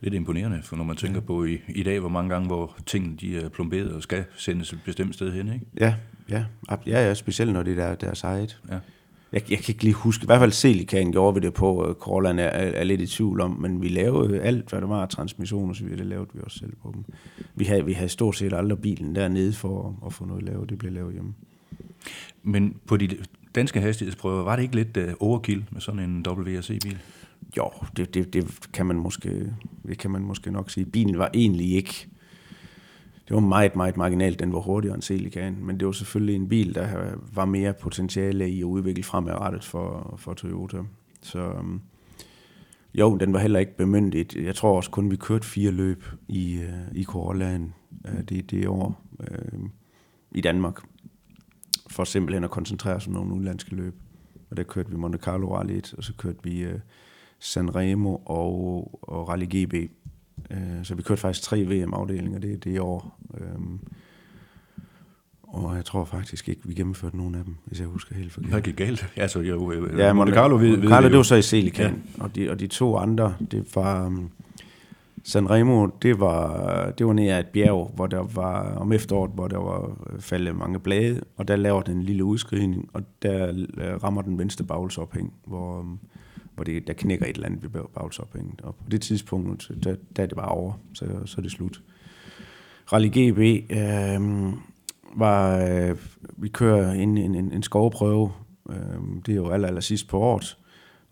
[0.00, 3.16] Lidt imponerende, for når man tænker på i, i dag, hvor mange gange, hvor tingene
[3.16, 5.66] de er plomberet og skal sendes et bestemt sted hen, ikke?
[5.80, 5.94] Ja,
[6.28, 8.60] ja, ja, ja specielt når det er der, deres eget.
[8.70, 8.78] Ja.
[9.32, 12.38] Jeg, jeg kan ikke lige huske, i hvert fald Celican gjorde vi det på, Corollaen
[12.38, 15.70] er, er, er lidt i tvivl om, men vi lavede alt, hvad der var transmission
[15.70, 17.04] og så videre, det lavede vi også selv på dem.
[17.54, 20.70] Vi havde, vi havde stort set aldrig bilen dernede for at, at få noget lavet,
[20.70, 21.34] det blev lavet hjemme.
[22.42, 23.16] Men på de
[23.54, 26.98] danske hastighedsprøver, var det ikke lidt uh, overkill med sådan en WRC-bil?
[27.56, 29.52] Jo, det, det, det, kan man måske,
[29.86, 30.86] det kan man måske nok sige.
[30.86, 32.08] Bilen var egentlig ikke...
[33.28, 36.48] Det var meget, meget marginalt, den var hurtigere end Celicaen, men det var selvfølgelig en
[36.48, 40.78] bil, der var mere potentiale i at udvikle fremadrettet for, for Toyota.
[41.22, 41.80] Så øhm,
[42.94, 44.36] jo, den var heller ikke bemyndigt.
[44.36, 47.74] Jeg tror også kun, vi kørte fire løb i, øh, i Corollaen
[48.08, 49.58] øh, det, det år øh,
[50.30, 50.80] i Danmark,
[51.90, 53.94] for simpelthen at koncentrere os om nogle udlandske løb.
[54.50, 56.60] Og der kørte vi Monte Carlo Rally 1, og så kørte vi...
[56.60, 56.78] øh,
[57.38, 59.74] Sanremo og, og Rally GB.
[60.50, 63.18] Øh, så vi kørte faktisk tre VM-afdelinger det, det år.
[63.40, 63.80] Øhm,
[65.42, 68.50] og jeg tror faktisk ikke, vi gennemførte nogen af dem, hvis jeg husker helt forkert.
[68.50, 69.12] Hvad gik galt?
[69.16, 72.22] Altså, jo, ja, Monte Carlo, ved, Monte Carlo det, var så i Celican, ja.
[72.22, 74.06] og, de, og de to andre, det var...
[74.06, 74.30] Um,
[75.24, 79.48] Sanremo, det var, det var nede af et bjerg, hvor der var om efteråret, hvor
[79.48, 83.52] der var faldet mange blade, og der laver den en lille udskrivning, og der
[84.04, 86.00] rammer den venstre bagsophæng, hvor, um,
[86.56, 88.60] hvor det, der knækker et eller andet ved bagsophænget.
[88.60, 91.82] Og på det tidspunkt, der, der er det bare over, så, så er det slut.
[92.92, 94.52] Rally GB øh,
[95.16, 95.96] var, øh,
[96.36, 98.32] vi kører en, en, en, en skovprøve,
[98.70, 98.76] øh,
[99.26, 100.58] det er jo aller, aller sidst på året,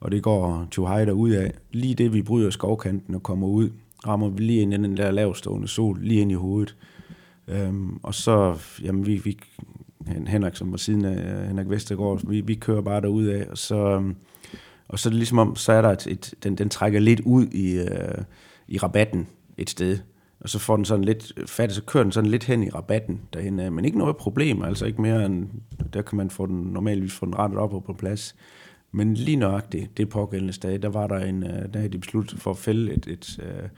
[0.01, 1.53] og det går to hejder ud af.
[1.73, 3.71] Lige det, vi bryder skovkanten og kommer ud,
[4.07, 6.77] rammer vi lige ind i den der lavstående sol, lige ind i hovedet.
[7.49, 9.39] Øhm, og så, jamen vi, vi,
[10.27, 13.59] Henrik, som var siden af øh, Henrik Vestergaard, vi, vi kører bare derud af, og
[13.59, 14.17] så, øhm,
[14.89, 17.21] og så er det ligesom om, så er der et, et den, den trækker lidt
[17.21, 18.25] ud i, øh,
[18.69, 19.27] i rabatten
[19.57, 19.99] et sted,
[20.41, 23.21] og så får den sådan lidt fat, så kører den sådan lidt hen i rabatten
[23.33, 25.49] derhen af, men ikke noget problem, altså ikke mere end,
[25.93, 28.37] der kan man få den, normalvis få den rettet op og på plads.
[28.93, 32.41] Men lige nøjagtigt, det pågældende sted, der var der en, øh, der havde de besluttet
[32.41, 33.69] for at fælde et, et, øh,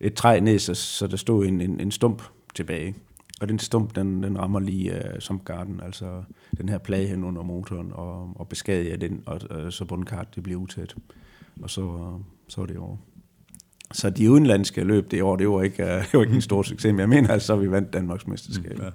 [0.00, 2.22] et træ ned, så, så der stod en, en, en stump
[2.54, 2.94] tilbage.
[3.40, 6.22] Og den stump, den, den rammer lige uh, som garden, altså
[6.58, 10.42] den her plade hen under motoren, og, og beskadiger den, og uh, så bundkart, det
[10.42, 10.96] bliver utæt.
[11.62, 12.96] Og så, uh, så er det over.
[13.92, 16.92] Så de udenlandske løb det år, det var ikke, det var ikke en stor succes,
[16.92, 18.78] men jeg mener altså, at vi vandt Danmarks mesterskab.
[18.82, 18.90] Ja.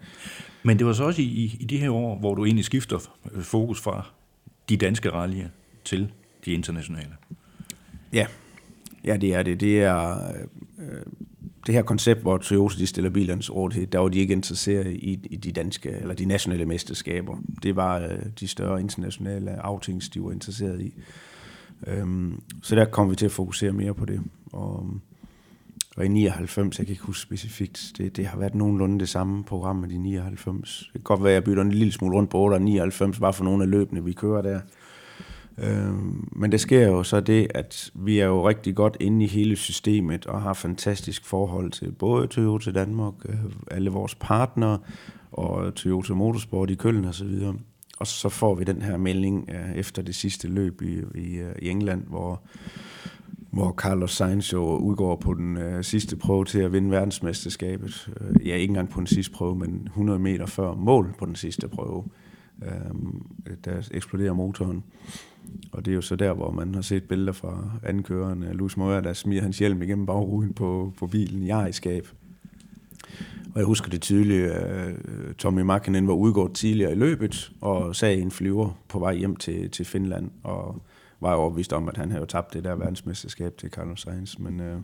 [0.63, 3.09] Men det var så også i, i de her år, hvor du egentlig skifter
[3.41, 4.11] fokus fra
[4.69, 5.47] de danske rallyer
[5.83, 6.11] til
[6.45, 7.11] de internationale.
[8.13, 8.27] Ja,
[9.03, 9.59] ja det er det.
[9.59, 10.17] Det er
[10.79, 11.01] øh,
[11.65, 14.87] det her koncept, hvor Toyota de stiller bilerne til rådighed, der var de ikke interesseret
[14.87, 17.37] i, i de danske eller de nationale mesterskaber.
[17.63, 20.93] Det var øh, de større internationale outings, de var interesseret i.
[21.87, 24.21] Øhm, så der kom vi til at fokusere mere på det.
[24.51, 24.89] Og,
[25.97, 29.43] og i 99, jeg kan ikke huske specifikt, det, det har været nogenlunde det samme
[29.43, 30.79] program med de 99.
[30.85, 33.19] Det kan godt være, at jeg bytter en lille smule rundt på 8 og 99,
[33.19, 34.59] bare for nogle af løbene, vi kører der.
[35.57, 35.93] Øh,
[36.31, 39.55] men det sker jo så det, at vi er jo rigtig godt inde i hele
[39.55, 43.35] systemet og har fantastisk forhold til både Toyota Danmark, øh,
[43.71, 44.79] alle vores partnere
[45.31, 47.55] og Toyota Motorsport i Køln og så videre.
[47.99, 51.55] Og så får vi den her melding øh, efter det sidste løb i, i, øh,
[51.61, 52.41] i England, hvor,
[53.51, 58.09] hvor Carlos Sainz jo udgår på den øh, sidste prøve til at vinde verdensmesterskabet.
[58.21, 61.35] Øh, ja, ikke engang på den sidste prøve, men 100 meter før mål på den
[61.35, 62.03] sidste prøve.
[62.63, 64.83] Øh, der eksploderer motoren.
[65.71, 69.01] Og det er jo så der, hvor man har set billeder fra ankøreren, Louis Møller,
[69.01, 72.07] der smider hans hjelm igennem bagruden på, på bilen i ejerskab.
[73.53, 77.95] Og jeg husker det tydeligt, at øh, Tommy Makinen var udgået tidligere i løbet, og
[77.95, 80.81] sagde en flyver på vej hjem til, til Finland, og
[81.19, 84.37] var overbevist om, at han havde tabt det der verdensmesterskab til Carlos Sainz.
[84.37, 84.77] Men, øh,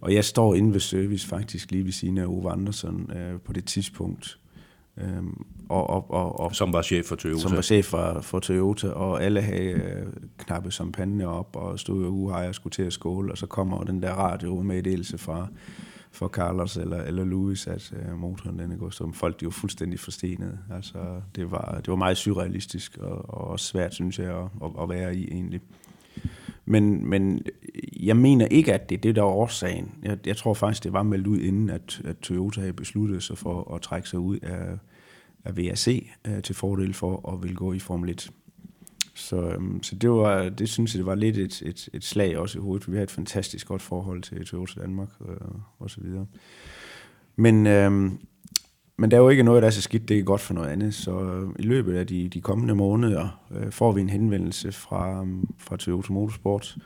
[0.00, 3.52] og jeg står inde ved service faktisk lige ved siden af Ove Andersen øh, på
[3.52, 4.38] det tidspunkt,
[4.98, 7.40] Øhm, og, og, og, og, som var chef for Toyota.
[7.40, 10.06] Som var chef for, for Toyota, og alle havde øh,
[10.38, 13.84] knappe champagne op og stod og uhejer og skulle til at skåle, og så kommer
[13.84, 15.48] den der radio meddelelse fra,
[16.10, 19.50] for Carlos eller, eller Louis, at øh, motoren den er gået, som folk de var
[19.50, 20.58] fuldstændig forstenet.
[20.74, 20.98] Altså,
[21.36, 24.88] det var, det var meget surrealistisk og, og også svært, synes jeg, at, at, at
[24.88, 25.60] være i egentlig.
[26.66, 27.42] Men, men
[28.00, 29.94] jeg mener ikke, at det er det, der er årsagen.
[30.02, 33.38] Jeg, jeg tror faktisk, det var meldt ud inden, at, at Toyota havde besluttet sig
[33.38, 34.78] for at trække sig ud af,
[35.44, 38.30] af VRC uh, øh, til fordel for at vil gå i Formel 1.
[39.14, 42.38] Så, um, så det, var, det synes jeg, det var lidt et, et, et slag
[42.38, 42.92] også i hovedet.
[42.92, 45.28] Vi har et fantastisk godt forhold til Toyota Danmark uh,
[45.78, 46.26] og så videre.
[47.36, 48.20] Men um,
[48.96, 50.68] men der er jo ikke noget, der er så skidt, det er godt for noget
[50.68, 50.94] andet.
[50.94, 55.20] Så øh, i løbet af de, de kommende måneder øh, får vi en henvendelse fra,
[55.20, 56.76] um, fra Toyota Motorsport,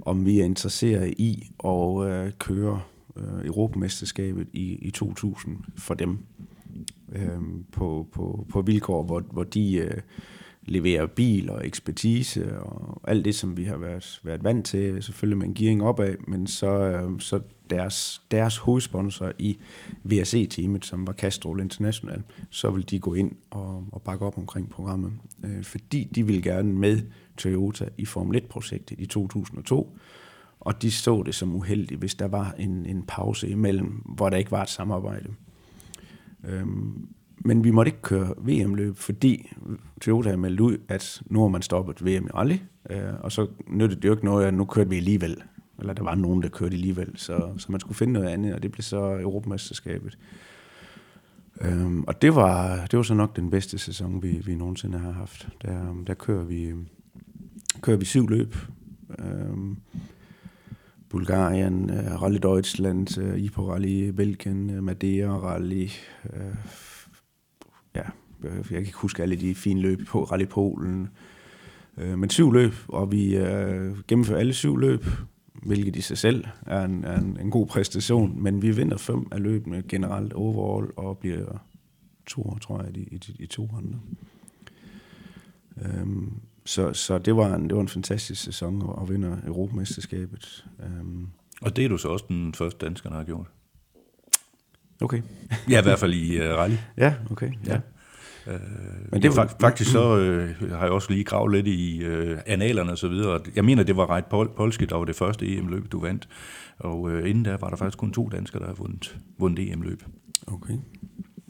[0.00, 2.80] om vi er interesseret i at øh, køre
[3.16, 6.18] øh, Europamesterskabet i, i 2000 for dem.
[7.12, 7.40] Øh,
[7.72, 10.00] på, på, på vilkår, hvor, hvor de øh,
[10.70, 15.38] leverer bil og ekspertise og alt det, som vi har været, været vant til, selvfølgelig
[15.38, 17.40] med en gearing opad, men så, øh, så
[17.70, 19.58] deres, deres hovedsponsor i
[20.04, 24.70] VRC-teamet, som var Castrol International, så vil de gå ind og, og bakke op omkring
[24.70, 25.12] programmet,
[25.44, 27.00] øh, fordi de vil gerne med
[27.36, 29.98] Toyota i Formel 1-projektet i 2002,
[30.60, 34.36] og de så det som uheldigt, hvis der var en, en pause imellem, hvor der
[34.36, 35.28] ikke var et samarbejde.
[36.44, 37.08] Øhm,
[37.44, 39.52] men vi måtte ikke køre VM-løb, fordi
[40.00, 42.56] Toyota havde meldt ud, at nu har man stoppet VM i rally,
[42.90, 45.42] øh, og så nyttede det jo ikke noget, at nu kørte vi alligevel
[45.80, 48.62] eller der var nogen, der kørte alligevel, så, så man skulle finde noget andet, og
[48.62, 50.18] det blev så Europamesterskabet.
[51.60, 55.12] Øhm, og det var, det var så nok den bedste sæson, vi, vi nogensinde har
[55.12, 55.48] haft.
[55.62, 56.72] Der, der kører, vi,
[57.80, 58.56] kører vi syv løb.
[59.18, 59.76] Øhm,
[61.08, 65.88] Bulgarien, uh, Rally Deutschland, øh, uh, IPO Rally Belgien, øh, Madeira Rally,
[66.32, 66.54] øh,
[67.94, 68.02] ja,
[68.42, 71.08] jeg kan ikke huske alle de fine løb på Rally Polen,
[72.00, 75.04] Øh, men syv løb, og vi øh, gennemfører alle syv løb,
[75.62, 79.26] hvilket i sig selv er en, er en, en god præstation, men vi vinder fem
[79.32, 81.64] af løbene generelt overall, og bliver
[82.26, 84.00] to, tror jeg, i, i, i to andre.
[85.82, 86.32] Øhm,
[86.64, 90.66] så, så det var en, det var en fantastisk sæson at, at vinde Europamesterskabet.
[90.82, 91.26] Øhm.
[91.62, 93.46] Og det er du så også den første dansker, der har gjort?
[95.00, 95.22] Okay.
[95.70, 96.74] ja, i hvert fald i uh, rally.
[96.96, 97.50] Ja, okay.
[97.66, 97.72] Ja.
[97.72, 97.80] ja.
[98.46, 98.60] Øh,
[99.12, 102.92] Men det var, faktisk så øh, har jeg også lige gravet lidt i øh, analerne
[102.92, 103.40] og så videre.
[103.56, 106.28] Jeg mener, det var Reit Pol Polski, der var det første EM-løb, du vandt.
[106.78, 110.02] Og øh, inden da var der faktisk kun to danskere, der har vundet, vundet EM-løb.
[110.46, 110.74] Okay,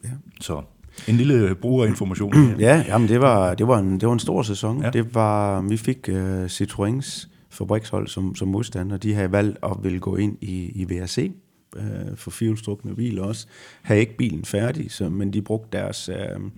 [0.03, 0.09] ja.
[0.41, 0.61] Så
[1.07, 2.33] en lille brugerinformation.
[2.59, 4.83] ja, jamen det var, det var, en, det var en stor sæson.
[4.83, 4.89] Ja.
[4.89, 8.97] Det var, vi fik uh, Citroëns fabrikshold som, som modstander.
[8.97, 11.31] De havde valgt at ville gå ind i, i VRC
[11.75, 13.47] uh, for firehjulstrukne biler også.
[13.81, 16.09] Havde ikke bilen færdig, så, men de brugte deres...
[16.09, 16.51] Uh,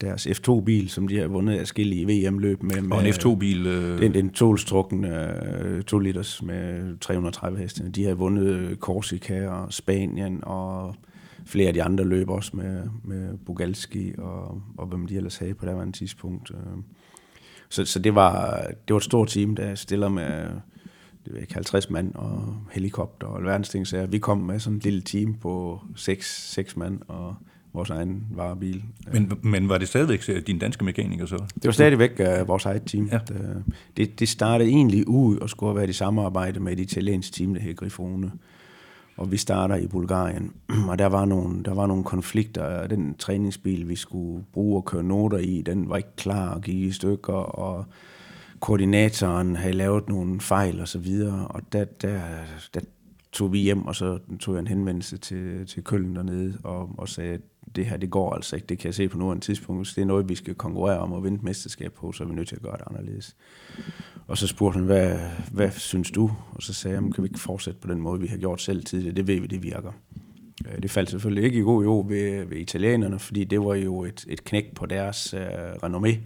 [0.00, 2.80] deres F2-bil, som de har vundet afskillige VM-løb med.
[2.80, 3.66] med og en F2-bil?
[3.66, 4.00] Øh...
[4.00, 7.88] Den, den tolstrukken øh, 2 liters med 330 heste.
[7.88, 10.94] De har vundet Korsika og Spanien og
[11.46, 15.54] flere af de andre løb også med, med Bugalski og, og hvem de ellers havde
[15.54, 16.50] på det var tidspunkt.
[16.50, 16.82] Øh.
[17.68, 20.46] Så, så det, var, det var et stort team, der stiller med
[21.40, 23.86] ikke, 50 mand og helikopter og alverdens ting.
[23.86, 27.34] Så vi kom med sådan et lille team på 6, 6 mand og
[27.72, 28.82] vores egen varebil.
[29.12, 31.36] Men, men var det stadigvæk øh, din danske mekaniker så?
[31.36, 33.08] Det var stadigvæk uh, vores eget team.
[33.12, 33.18] Ja.
[33.96, 37.54] Det, det startede egentlig ud og skulle have været i samarbejde med et italiensk team,
[37.54, 38.32] der hed Grifone.
[39.16, 40.52] Og vi starter i Bulgarien,
[40.90, 42.86] og der var nogle, der var nogle konflikter.
[42.86, 46.82] Den træningsbil, vi skulle bruge og køre noter i, den var ikke klar og gik
[46.82, 47.84] i stykker, og
[48.60, 52.20] koordinatoren havde lavet nogle fejl og så videre, og der, der,
[52.74, 52.80] der
[53.32, 57.08] tog vi hjem, og så tog jeg en henvendelse til, til Køln dernede, og, og
[57.08, 57.40] sagde, at
[57.76, 59.80] det her, det går altså ikke, det kan jeg se på nuværende tidspunkt.
[59.80, 62.34] Hvis det er noget, vi skal konkurrere om og vinde mesterskab på, så er vi
[62.34, 63.36] nødt til at gøre det anderledes.
[64.26, 65.18] Og så spurgte han, hvad,
[65.52, 66.30] hvad synes du?
[66.52, 68.84] Og så sagde jeg, kan vi ikke fortsætte på den måde, vi har gjort selv
[68.84, 69.14] tidligere?
[69.14, 69.92] Det ved vi, det virker.
[70.68, 74.04] Øh, det faldt selvfølgelig ikke i god jord ved, ved italienerne, fordi det var jo
[74.04, 75.40] et, et knæk på deres uh,
[75.88, 76.16] renommé,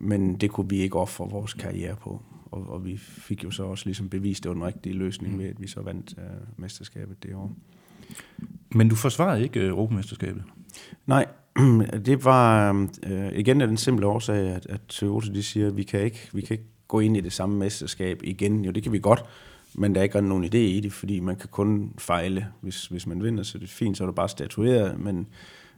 [0.00, 2.22] men det kunne vi ikke ofre vores karriere på.
[2.50, 5.38] Og, og vi fik jo så også ligesom bevist, det var den rigtige løsning mm.
[5.38, 7.56] ved, at vi så vandt uh, mesterskabet det år.
[8.70, 10.42] Men du forsvarede ikke uh, Europamesterskabet?
[11.06, 11.26] Nej,
[12.06, 15.82] det var uh, igen af den simple årsag, at, at Toyota de siger, at vi
[15.82, 18.64] kan ikke, vi kan ikke gå ind i det samme mesterskab igen.
[18.64, 19.24] Jo, det kan vi godt,
[19.74, 23.06] men der er ikke nogen idé i det, fordi man kan kun fejle, hvis, hvis
[23.06, 25.26] man vinder, så det er fint, så er det bare statueret, men,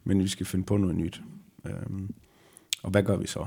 [0.05, 1.23] men vi skal finde på noget nyt.
[1.65, 2.15] Um,
[2.83, 3.47] og hvad gør vi så?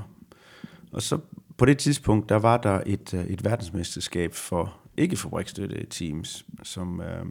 [0.92, 1.18] Og så
[1.56, 7.00] på det tidspunkt, der var der et, øh, et verdensmesterskab for ikke fabrikstøtte teams, som,
[7.00, 7.26] øh,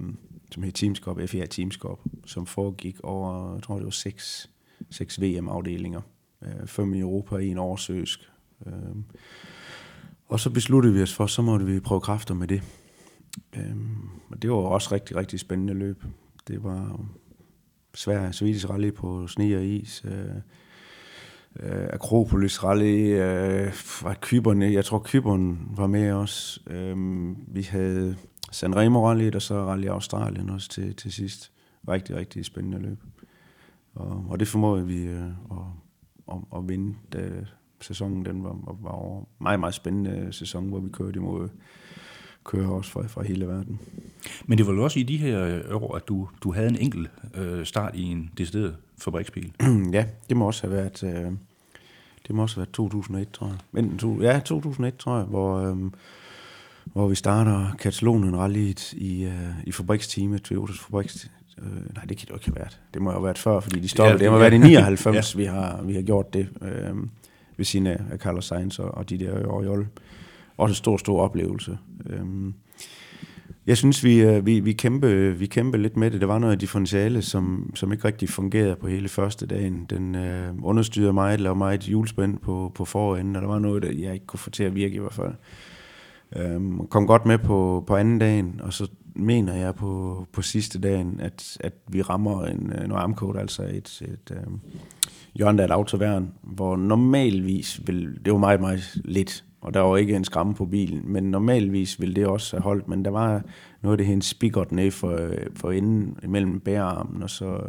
[0.51, 4.49] som hed Teamskop, FIA Teamskop, som foregik over, jeg tror det var seks,
[4.89, 6.01] seks VM-afdelinger.
[6.43, 8.31] Øh, fem i Europa en oversøsk.
[8.65, 8.73] Øh,
[10.27, 12.63] og så besluttede vi os for, så måtte vi prøve kræfter med det.
[13.55, 13.75] Øh,
[14.29, 16.03] og det var også rigtig, rigtig spændende løb.
[16.47, 16.99] Det var
[17.93, 20.05] svært Swedish Rally på sne og is.
[20.05, 20.35] Øh,
[21.59, 23.73] øh, Akropolis Rally, øh,
[24.03, 26.59] var Kyberne, jeg tror Kyberne var med også.
[26.67, 26.97] Øh,
[27.47, 28.15] vi havde
[28.51, 31.51] Sanremo Rally, og så Rally Australien også til, til sidst.
[31.87, 33.03] Rigtig, rigtig spændende løb.
[33.95, 35.57] Og, og det formåede vi øh, at,
[36.31, 37.29] at, at vinde, da
[37.81, 39.23] sæsonen den var, var over.
[39.39, 41.49] Meget, meget spændende sæson, hvor vi kørte imod
[42.43, 43.79] kører også fra, fra hele verden.
[44.45, 47.11] Men det var jo også i de her år, at du, du havde en enkelt
[47.35, 49.51] øh, start i en decideret fabriksbil.
[49.93, 51.31] ja, det må også have været, øh,
[52.27, 53.83] det må også have været 2001, tror jeg.
[53.83, 55.77] Enten to, ja, 2001, tror jeg, hvor, øh,
[56.85, 61.31] hvor vi starter Katalonien rallyet i, øh, i fabriksteamet, Toyotas fabriks.
[61.57, 62.81] Øh, nej, det kan det jo ikke have været.
[62.93, 64.09] Det må jo have været før, fordi de stoppede.
[64.09, 65.37] Ja, det, det må have været i 99, ja.
[65.37, 66.95] vi, har, vi har gjort det øh,
[67.57, 69.87] ved siden af Carlos Sainz og, og de der Oriol.
[70.57, 71.77] Også en stor, stor oplevelse.
[72.05, 72.25] Øh,
[73.67, 76.21] jeg synes, vi, øh, vi, vi, kæmpe, vi kæmpe lidt med det.
[76.21, 79.85] Der var noget differentiale, som, som ikke rigtig fungerede på hele første dagen.
[79.89, 83.91] Den øh, understyrede meget, lavede meget julespænd på, på forenden, og der var noget, der
[83.91, 85.33] jeg ikke kunne få til at virke i hvert fald.
[86.35, 90.79] Øhm, kom godt med på, på anden dagen, og så mener jeg på, på sidste
[90.79, 94.43] dagen, at, at vi rammer en, øh, en armkode, altså et, et øh,
[95.39, 100.23] Jørgendal Autoværn, hvor normalvis vil, det var meget, meget lidt og der var ikke en
[100.23, 103.41] skramme på bilen, men normalvis ville det også have holdt, men der var
[103.81, 105.19] noget af det her en spigot ned for,
[105.55, 107.61] for enden imellem bærearmen og så,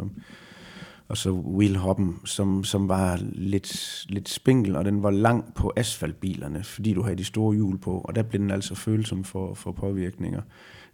[1.08, 6.64] og så wheelhoppen, som, som var lidt, lidt spinkel, og den var lang på asfaltbilerne,
[6.64, 9.72] fordi du havde de store hjul på, og der blev den altså følsom for, for
[9.72, 10.42] påvirkninger.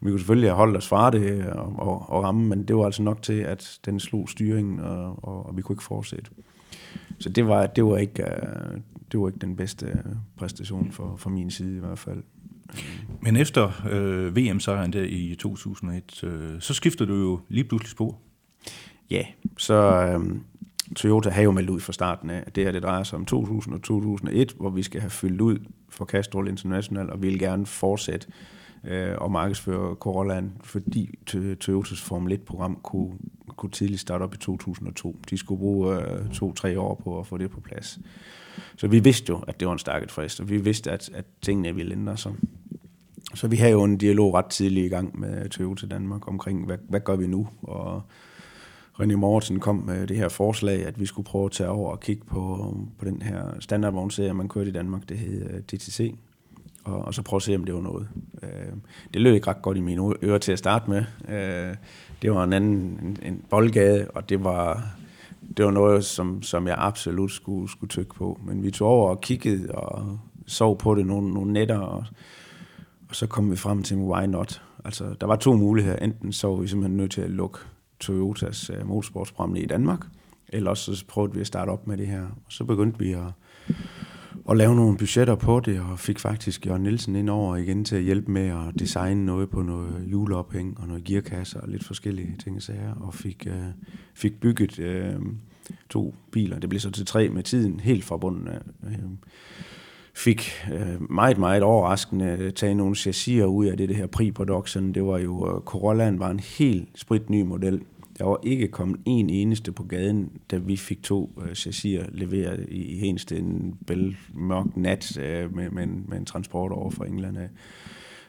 [0.00, 2.84] Vi kunne selvfølgelig have holdt os fra det og, og, og ramme, men det var
[2.84, 6.30] altså nok til, at den slog styringen, og, og, og vi kunne ikke fortsætte.
[7.18, 8.80] Så det var, det var ikke, øh,
[9.12, 12.22] det var ikke den bedste øh, præstation for, for min side i hvert fald.
[13.20, 18.18] Men efter øh, VM-sejren der i 2001, øh, så skifter du jo lige pludselig spor.
[19.10, 19.24] Ja,
[19.56, 20.36] så øh,
[20.96, 23.24] Toyota har jo meldt ud fra starten af, at det her det drejer sig om
[23.24, 25.58] 2000 og 2001, hvor vi skal have fyldt ud
[25.88, 28.26] for Castrol International, og vi vil gerne fortsætte
[28.84, 31.18] øh, og markedsføre Corollaen, fordi
[31.60, 33.12] Toyotas Formel 1-program kunne,
[33.58, 35.16] kunne tidligt starte op i 2002.
[35.30, 37.98] De skulle bruge øh, to-tre år på at få det på plads.
[38.76, 41.24] Så vi vidste jo, at det var en stakket frist, og vi vidste, at, at
[41.42, 42.32] tingene ville ændre sig.
[43.34, 46.78] Så vi havde jo en dialog ret tidligt i gang med Toyota Danmark omkring, hvad,
[46.88, 47.48] hvad gør vi nu?
[47.62, 48.02] Og
[49.00, 52.00] René Mortensen kom med det her forslag, at vi skulle prøve at tage over og
[52.00, 56.14] kigge på, på den her standardvognserie, man kørte i Danmark, det hed øh, DTC,
[56.84, 58.08] og, og så prøve at se, om det var noget.
[58.42, 58.72] Øh,
[59.14, 61.04] det lød ikke ret godt i mine ører til at starte med.
[61.28, 61.76] Øh,
[62.22, 64.86] det var en anden en, en boldgade, og det var,
[65.56, 68.40] det var noget, som, som jeg absolut skulle, skulle tykke på.
[68.44, 72.04] Men vi tog over og kiggede og sov på det nogle, nogle nætter, og,
[73.08, 74.62] og så kom vi frem til, why not?
[74.84, 75.96] Altså, der var to muligheder.
[75.96, 77.58] Enten så var vi simpelthen nødt til at lukke
[78.00, 80.06] Toyotas uh, motorsportsprogram i Danmark,
[80.48, 82.22] eller også så prøvede vi at starte op med det her.
[82.22, 83.32] Og så begyndte vi at,
[84.48, 87.96] og lave nogle budgetter på det, og fik faktisk Jørgen Nielsen ind over igen til
[87.96, 92.36] at hjælpe med at designe noget på noget juleophæng og noget gearkasser og lidt forskellige
[92.44, 93.66] ting og sager, og fik, øh,
[94.14, 95.14] fik bygget øh,
[95.90, 96.58] to biler.
[96.58, 98.60] Det blev så til tre med tiden, helt fra bunden af.
[98.86, 98.98] Øh,
[100.14, 104.92] fik øh, meget, meget overraskende taget nogle chassiser ud af det, det her pre-production.
[104.92, 107.80] Det var jo, øh, Corollaen var en helt spritny model.
[108.18, 112.66] Der var ikke kommet en eneste på gaden, da vi fik to øh, chassiser leveret
[112.68, 116.90] i, i Hensted en bel mørk nat øh, med, med, en, med en transport over
[116.90, 117.38] fra England.
[117.38, 117.48] Øh.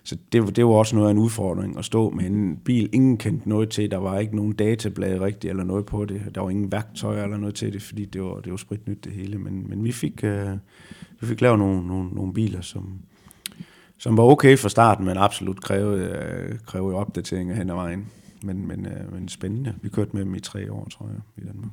[0.04, 3.18] Så det, det var også noget af en udfordring at stå med en bil, ingen
[3.18, 3.92] kendte noget til.
[3.92, 6.22] Der var ikke nogen datablad rigtigt eller noget på det.
[6.36, 9.12] Der var ingen værktøj eller noget til det, fordi det var, det var spritnyt det
[9.12, 9.38] hele.
[9.38, 10.24] Men, men vi fik...
[10.24, 10.50] øh,
[11.22, 13.00] vi fik lavet nogle, nogle, nogle biler, som,
[13.98, 18.06] som var okay fra starten, men absolut krævede, øh, krævede opdateringer hen ad vejen.
[18.44, 19.74] Men, men, øh, men spændende.
[19.82, 21.72] Vi kørte med dem i tre år, tror jeg, i Danmark.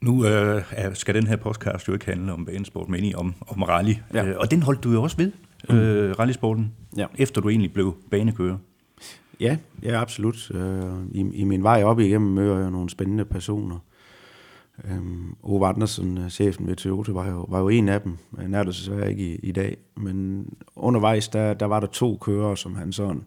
[0.00, 0.62] Nu øh,
[0.94, 3.94] skal den her podcast jo ikke handle om banesport, men om, om rally.
[4.14, 4.26] Ja.
[4.26, 5.32] Øh, og den holdt du jo også ved,
[5.70, 5.76] mm.
[5.76, 7.06] øh, rallysporten, ja.
[7.18, 8.58] efter du egentlig blev banekører.
[9.40, 10.50] Ja, ja absolut.
[10.50, 13.78] Øh, i, I min vej op igennem møder jeg nogle spændende personer.
[14.84, 18.16] Øhm, Ove Andersen, øh, chefen ved Toyota, var jo, var jo en af dem.
[18.38, 19.76] Han er der desværre ikke i, i dag.
[19.96, 23.22] Men undervejs, der, der var der to kører, som han sådan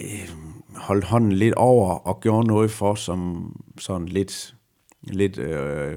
[0.00, 0.28] øh,
[0.74, 4.54] holdt hånden lidt over og gjorde noget for, som sådan lidt,
[5.02, 5.96] lidt øh,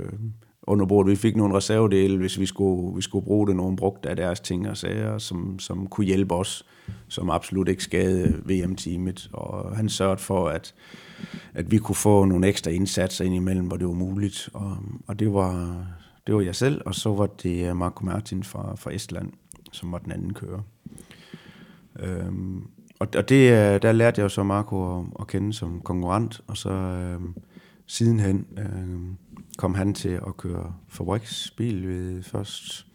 [0.63, 1.11] under bordet.
[1.11, 4.39] Vi fik nogle reservedele, hvis vi skulle, vi skulle bruge det, nogen brugt af deres
[4.39, 6.65] ting og sager, som, som kunne hjælpe os,
[7.07, 9.29] som absolut ikke skade VM-teamet.
[9.33, 10.73] Og han sørgede for, at
[11.53, 14.49] at vi kunne få nogle ekstra indsatser ind imellem, hvor det var muligt.
[14.53, 14.77] Og,
[15.07, 15.85] og det, var,
[16.27, 19.31] det var jeg selv, og så var det Marco Martin fra, fra Estland,
[19.71, 20.61] som var den anden kører.
[21.99, 22.67] Øhm,
[23.01, 26.41] og og det, øh, der lærte jeg jo så Marco at, at kende som konkurrent,
[26.47, 27.19] og så øh,
[27.87, 29.15] sidenhen øh,
[29.57, 32.85] kom han til at køre fabriksbil ved først...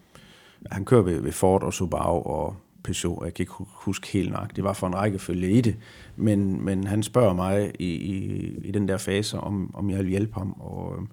[0.71, 4.57] Han kører ved, ved Ford og Subaru og Peugeot, jeg kan ikke huske helt nok,
[4.57, 5.77] det var for en rækkefølge i det,
[6.17, 10.09] men, men han spørger mig i, i, i den der fase, om, om jeg vil
[10.09, 11.07] hjælpe ham, og øh,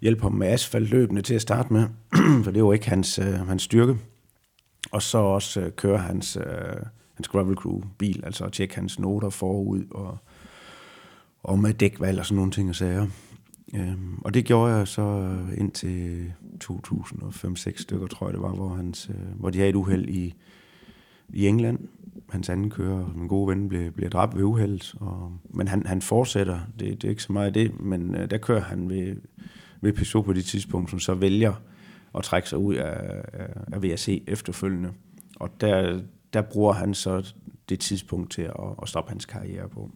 [0.00, 1.86] hjælpe ham med asfaltløbende til at starte med,
[2.44, 3.98] for det var ikke hans, øh, hans styrke.
[4.92, 6.82] Og så også øh, køre hans, øh,
[7.22, 10.18] hans gravel crew bil, altså at tjekke hans noter forud, og,
[11.42, 13.06] og med dækvalg og sådan nogle ting og sager.
[13.74, 16.32] Øhm, og det gjorde jeg så indtil
[16.64, 20.34] 2005-6 stykker, tror jeg det var, hvor, hans, øh, hvor de havde et uheld i,
[21.28, 21.78] i England.
[22.28, 25.00] Hans anden kører, min gode ven, blev, blev dræbt ved uheld.
[25.00, 26.60] Og, men han, han fortsætter.
[26.78, 29.16] Det, det er ikke så meget det, men øh, der kører han ved,
[29.80, 31.52] ved Peugeot på det tidspunkt, som så vælger
[32.14, 34.92] at trække sig ud af, af, af VAC efterfølgende.
[35.36, 36.00] Og der,
[36.32, 37.34] der bruger han så
[37.68, 39.90] det tidspunkt til at, at stoppe hans karriere på.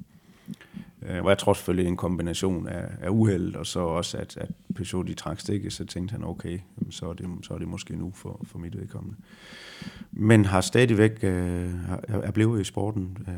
[1.03, 4.19] Øh, og jeg tror selvfølgelig, det er en kombination af, af uheld, og så også,
[4.19, 6.59] at, at Peugeot de trak stikket, så tænkte han, okay,
[6.91, 9.17] så er det, så er det måske nu for, for mit vedkommende
[10.19, 11.75] men har stadigvæk øh,
[12.09, 13.35] er blevet i sporten, øh,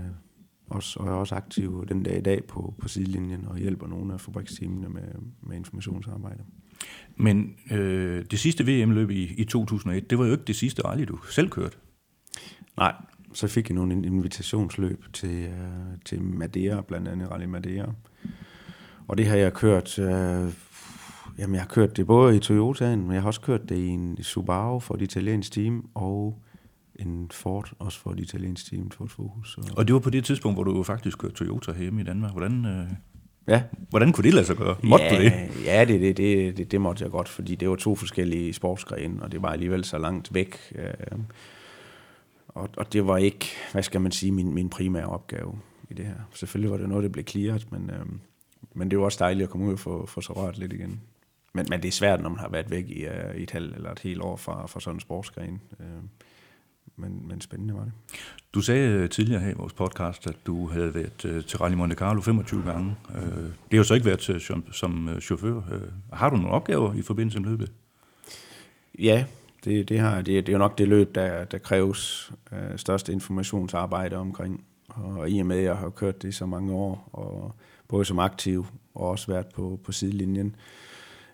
[0.66, 4.12] også, og er også aktiv den dag i dag på, på sidelinjen og hjælper nogle
[4.12, 5.03] af fabriksteamene med,
[5.42, 6.42] med informationsarbejde.
[7.16, 11.05] Men øh, det sidste VM-løb i, i 2001, det var jo ikke det sidste rally,
[11.05, 11.76] du selv kørte.
[12.79, 12.95] Nej,
[13.33, 17.93] så fik jeg nogle invitationsløb til, øh, til Madeira, blandt andet Rally Madeira.
[19.09, 20.53] Og det har jeg kørt, øh,
[21.39, 23.87] jamen jeg har kørt det både i Toyotaen, men jeg har også kørt det i
[23.89, 26.43] en Subaru for et italiensk team, og
[26.99, 29.59] en Ford, også for et italiensk team, Ford Focus.
[29.59, 32.33] Og, og det var på det tidspunkt, hvor du faktisk kørte Toyota hjemme i Danmark.
[32.33, 32.87] Hvordan, øh,
[33.49, 33.62] ja.
[33.91, 34.76] hvordan kunne det lade sig gøre?
[34.83, 35.33] Måtte ja, du det?
[35.64, 39.22] Ja, det, det, det, det, det måtte jeg godt, fordi det var to forskellige sportsgrene,
[39.22, 40.57] og det var alligevel så langt væk.
[40.74, 41.18] Øh,
[42.59, 45.59] og, og det var ikke, hvad skal man sige, min, min primære opgave
[45.91, 46.15] i det her.
[46.35, 48.07] Selvfølgelig var det noget, der blev clearet, men, øh,
[48.75, 51.01] men det var også dejligt at komme ud og få, få så rørt lidt igen.
[51.53, 53.77] Men, men det er svært, når man har været væk i, uh, i et halvt
[53.77, 55.61] eller et helt år fra, fra sådan en sportsgren.
[55.79, 55.87] Uh,
[56.97, 57.93] men, men spændende var det.
[58.55, 61.75] Du sagde øh, tidligere her i vores podcast, at du havde været uh, til Rally
[61.75, 62.97] Monte Carlo 25 gange.
[63.09, 65.57] Uh, det har jo så ikke været til, som, som uh, chauffør.
[65.57, 67.73] Uh, har du nogle opgaver i forbindelse med løbet?
[68.99, 69.25] Ja,
[69.65, 73.13] det, det har det, det er jo nok det løb, der, der kræves øh, største
[73.13, 74.65] informationsarbejde omkring.
[74.89, 77.55] Og i og med, at jeg har kørt det i så mange år, og
[77.89, 80.57] både som aktiv og også været på, på sidelinjen,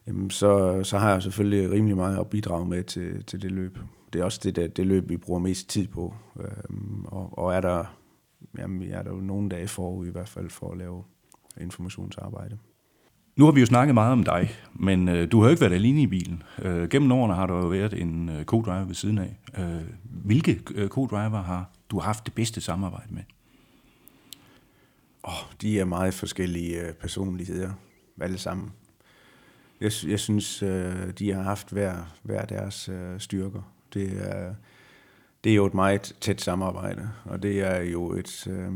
[0.06, 3.78] jamen så, så har jeg selvfølgelig rimelig meget at bidrage med til, til det løb.
[4.12, 6.14] Det er også det, der, det løb, vi bruger mest tid på.
[6.40, 7.84] Øhm, og, og er der,
[8.58, 11.04] jamen, er der jo nogle dage forud i hvert fald for at lave
[11.60, 12.58] informationsarbejde.
[13.36, 15.72] Nu har vi jo snakket meget om dig, men øh, du har jo ikke været
[15.72, 16.42] alene i bilen.
[16.62, 19.38] Øh, gennem årene har der jo været en øh, co-driver ved siden af.
[19.58, 23.22] Øh, hvilke øh, co-driver har du haft det bedste samarbejde med?
[25.22, 27.72] Oh, de er meget forskellige øh, personligheder,
[28.20, 28.72] alle sammen.
[29.80, 33.62] Jeg, jeg synes, øh, de har haft hver, hver deres øh, styrker.
[33.94, 34.54] Det er,
[35.44, 38.72] det er jo et meget tæt samarbejde, og det er jo et, øh,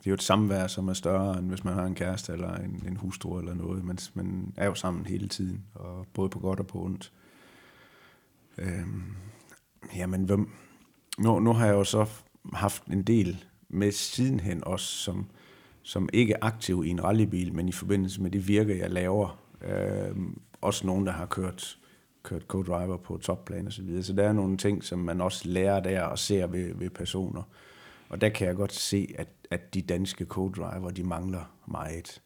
[0.00, 2.54] det er jo et samvær, som er større, end hvis man har en kæreste eller
[2.54, 3.84] en, en hustru eller noget.
[3.84, 7.12] Man, man er jo sammen hele tiden, og både på godt og på ondt.
[8.58, 9.02] Øhm,
[9.96, 10.50] jamen, hvem?
[11.18, 12.06] Nu, nu har jeg jo så
[12.52, 15.26] haft en del med sidenhen også, som,
[15.82, 19.38] som ikke er aktiv i en rallybil, men i forbindelse med det virke, jeg laver.
[19.62, 21.78] Øhm, også nogen, der har kørt,
[22.22, 24.02] kørt co-driver på topplan og så videre.
[24.02, 27.42] Så der er nogle ting, som man også lærer der og ser ved, ved personer.
[28.10, 32.22] Og der kan jeg godt se, at, at de danske co-driver, de mangler meget.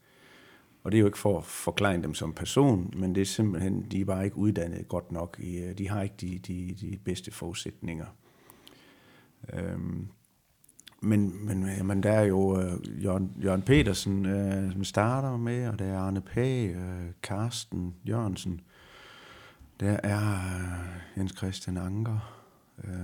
[0.84, 3.86] Og det er jo ikke for at forklare dem som person, men det er simpelthen,
[3.90, 5.36] de er bare ikke uddannet godt nok.
[5.40, 8.06] I, øh, De har ikke de, de, de bedste forudsætninger.
[9.52, 10.08] Øhm,
[11.00, 15.68] men, men, øh, men der er jo øh, Jørgen, Jørgen Petersen, øh, som starter med,
[15.68, 18.60] og der er Arne Pag, øh, Karsten Jørgensen,
[19.80, 22.33] der er øh, Jens Christian Anker,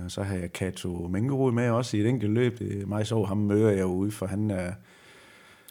[0.07, 2.59] så har jeg Kato Mengerud med også i et enkelt løb.
[2.59, 4.73] Det er mig så, ham møder jeg ude, for han er...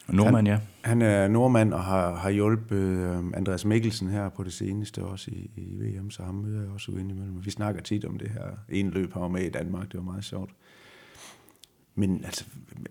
[0.07, 0.59] Nordmand, ja.
[0.81, 5.31] Han er nordmand og har, har hjulpet øh, Andreas Mikkelsen her på det seneste også
[5.31, 7.45] i, i VM, så ham møder jeg også ude imellem.
[7.45, 10.03] Vi snakker tit om det her en løb, han var med i Danmark, det var
[10.03, 10.51] meget sjovt.
[11.95, 12.45] Men altså,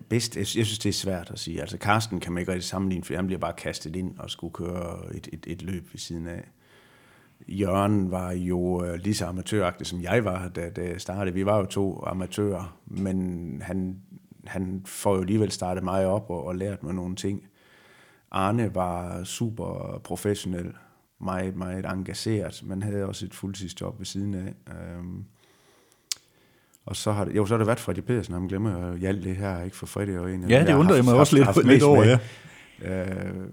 [0.09, 1.61] bedst, jeg synes, det er svært at sige.
[1.61, 4.53] Altså, Karsten kan man ikke rigtig sammenligne, for han bliver bare kastet ind og skulle
[4.53, 6.43] køre et, et, et løb ved siden af.
[7.47, 11.33] Jørgen var jo øh, lige så amatøragtig, som jeg var, da, jeg startede.
[11.33, 13.97] Vi var jo to amatører, men han,
[14.45, 17.43] han får jo alligevel startet mig op og, og lært mig nogle ting.
[18.31, 20.73] Arne var super professionel,
[21.21, 24.53] meget, meget engageret, men havde også et fuldtidsjob ved siden af.
[24.73, 25.25] Øhm,
[26.85, 29.05] og så har det, jo, så har det været Freddy Pedersen, ham glemmer jeg i
[29.05, 31.67] alt det her, ikke for Freddy jo en Ja, det undrer jeg mig også lidt,
[31.67, 32.19] lidt over, ja.
[32.81, 33.47] Øh,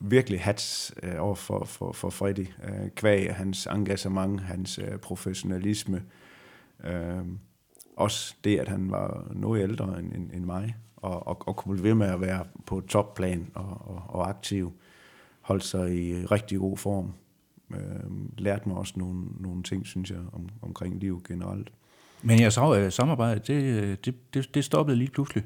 [0.00, 2.46] virkelig hats øh, over for, for, for Freddy.
[2.64, 6.02] Øh, kvæg hans engagement, hans øh, professionalisme.
[6.84, 7.24] Øh,
[7.96, 11.74] også det, at han var noget ældre end, end, end mig, og, og, og kunne
[11.74, 14.72] blive ved med at være på topplan og, og, og aktiv.
[15.40, 17.12] Holdt sig i øh, rigtig god form.
[17.74, 21.72] Øh, lærte mig også nogle, nogle ting, synes jeg, om, omkring liv generelt.
[22.22, 25.44] Men jeres øh, samarbejde, det, øh, det, det, det stoppede lige pludselig.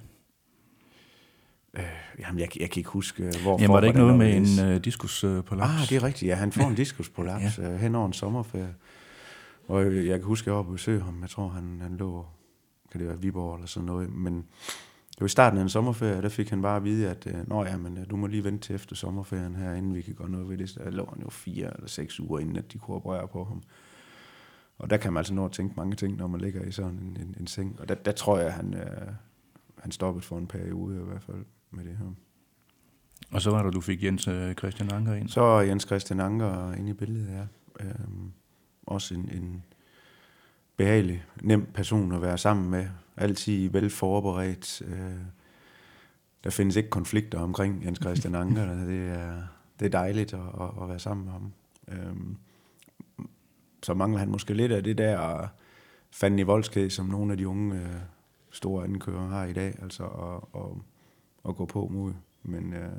[1.75, 1.85] Øh,
[2.19, 3.63] jamen, jeg, jeg kan ikke huske, hvorfor.
[3.63, 5.71] Jamen, var det ikke noget med en uh, diskusprolaps?
[5.71, 6.35] Uh, ah, det er rigtigt, ja.
[6.35, 7.75] Han får en diskusprolaps ja.
[7.75, 8.75] uh, hen over en sommerferie.
[9.69, 11.21] Og jeg, jeg kan huske, at jeg var på besøg ham.
[11.21, 12.27] Jeg tror, han, han lå,
[12.93, 14.13] kan det være Viborg eller sådan noget.
[14.13, 14.37] Men
[15.11, 17.49] det var i starten af en sommerferie, der fik han bare at vide, at uh,
[17.49, 20.15] Nå ja, men, uh, du må lige vente til efter sommerferien her, inden vi kan
[20.15, 20.75] gøre noget ved det.
[20.75, 23.63] Der lå han jo fire eller seks uger, inden at de kunne operere på ham.
[24.79, 26.91] Og der kan man altså nå at tænke mange ting, når man ligger i sådan
[26.91, 27.81] en, en, en seng.
[27.81, 29.13] Og der, der tror jeg, han, øh,
[29.79, 32.15] han stoppede for en periode i hvert fald med det her.
[33.31, 35.29] Og så var der, du fik Jens øh, Christian Anker ind?
[35.29, 37.47] Så er Jens Christian Anker ind i billedet, ja.
[37.81, 38.33] Øhm,
[38.83, 39.65] også en, en
[40.77, 42.89] behagelig, nem person at være sammen med.
[43.17, 44.83] Altid vel forberedt.
[44.83, 45.25] Øh,
[46.45, 48.75] der findes ikke konflikter omkring Jens Christian Anker.
[48.75, 49.43] det, er,
[49.81, 50.41] det er dejligt at,
[50.83, 51.53] at, være sammen med ham.
[51.89, 52.37] Øhm,
[53.83, 55.49] så mangler han måske lidt af det der
[56.11, 57.95] fanden i voldsked, som nogle af de unge øh,
[58.51, 60.77] store andenkører har i dag, altså at, at,
[61.49, 62.13] at gå på mod,
[62.43, 62.93] men, øh,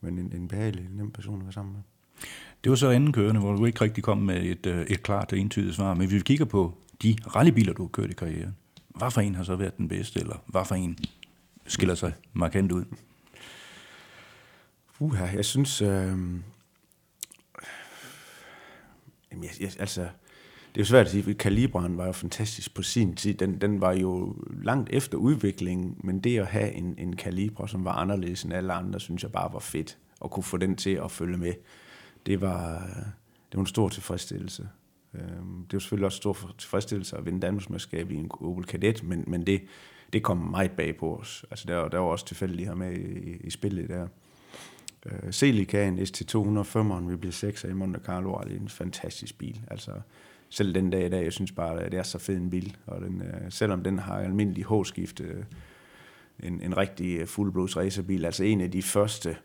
[0.00, 1.82] men en, en behagelig, nem person at være sammen med.
[2.64, 5.32] Det var så anden kørende, hvor du ikke rigtig kom med et, øh, et klart
[5.32, 8.56] og entydigt svar, men vi kigger på de rallybiler, du har kørt i karrieren.
[8.88, 10.98] Hvad for en har så været den bedste, eller hvad for en
[11.66, 12.84] skiller sig markant ud?
[15.00, 16.18] Uha, jeg synes, øh,
[19.30, 20.08] Jamen, jeg, jeg, altså,
[20.74, 23.34] det er jo svært at sige, for kalibren var jo fantastisk på sin tid.
[23.34, 27.84] Den, den var jo langt efter udviklingen, men det at have en, en kalibre, som
[27.84, 29.98] var anderledes end alle andre, synes jeg bare var fedt.
[30.24, 31.52] At kunne få den til at følge med.
[32.26, 32.78] Det var,
[33.52, 34.68] det var en stor tilfredsstillelse.
[35.14, 39.02] Øhm, det var selvfølgelig også en stor tilfredsstillelse at vinde Danmarksmesterskab i en Opel Kadett,
[39.02, 39.62] men, men det,
[40.12, 41.44] det kom meget bag på os.
[41.50, 44.08] Altså, der, der var også tilfældigt her med i, i spillet der.
[45.04, 49.60] Celica, Celicaen ST205'eren, vi blev 6 i Monte Carlo, er en fantastisk bil.
[49.70, 49.90] Altså,
[50.50, 52.76] selv den dag i dag, jeg synes bare, at det er så fed en bil.
[52.86, 55.44] Og den, øh, selvom den har almindelig H-skift, øh,
[56.40, 59.36] en, en rigtig øh, fuldblods racerbil, altså en af de første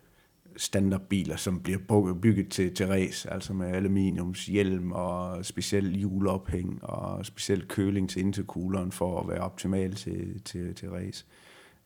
[0.58, 7.68] standardbiler, som bliver bygget til, til race, altså med aluminiumshjelm og speciel hjulophæng og speciel
[7.68, 11.26] køling til intercooleren for at være optimal til, til, til race.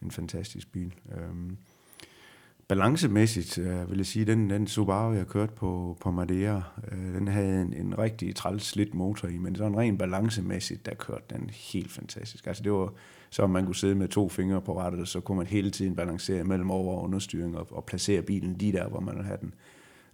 [0.01, 0.93] En fantastisk bil.
[1.17, 1.57] Øhm,
[2.67, 6.61] balancemæssigt, øh, vil jeg sige, den, den Subaru, jeg kørte på, på Madeira,
[6.91, 10.93] øh, den havde en, en rigtig træls slidt motor i, men sådan rent balancemæssigt, der
[10.93, 12.47] kørte den helt fantastisk.
[12.47, 12.93] Altså det var,
[13.29, 16.43] så man kunne sidde med to fingre på rattet, så kunne man hele tiden balancere
[16.43, 19.53] mellem over- og understyring og, og placere bilen lige der, hvor man ville have den.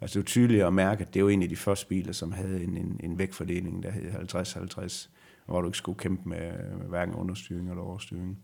[0.01, 2.32] Altså det var tydeligt at mærke, at det var en af de første biler, som
[2.32, 5.10] havde en, en, en vægtfordeling, der hed 50-50,
[5.45, 8.38] hvor du ikke skulle kæmpe med, med hverken understyring eller overstyring.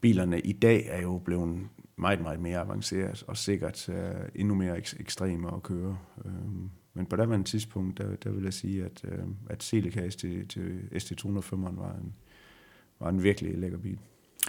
[0.00, 1.60] Bilerne i dag er jo blevet
[2.00, 3.94] meget, meget mere avanceret og sikkert uh,
[4.34, 5.98] endnu mere ek- ekstreme at køre.
[6.24, 10.20] Um, men på daværende tidspunkt, der, der vil jeg sige, at, uh, at Celica ST,
[10.48, 12.14] til ST205 var en,
[13.00, 13.98] var en virkelig lækker bil.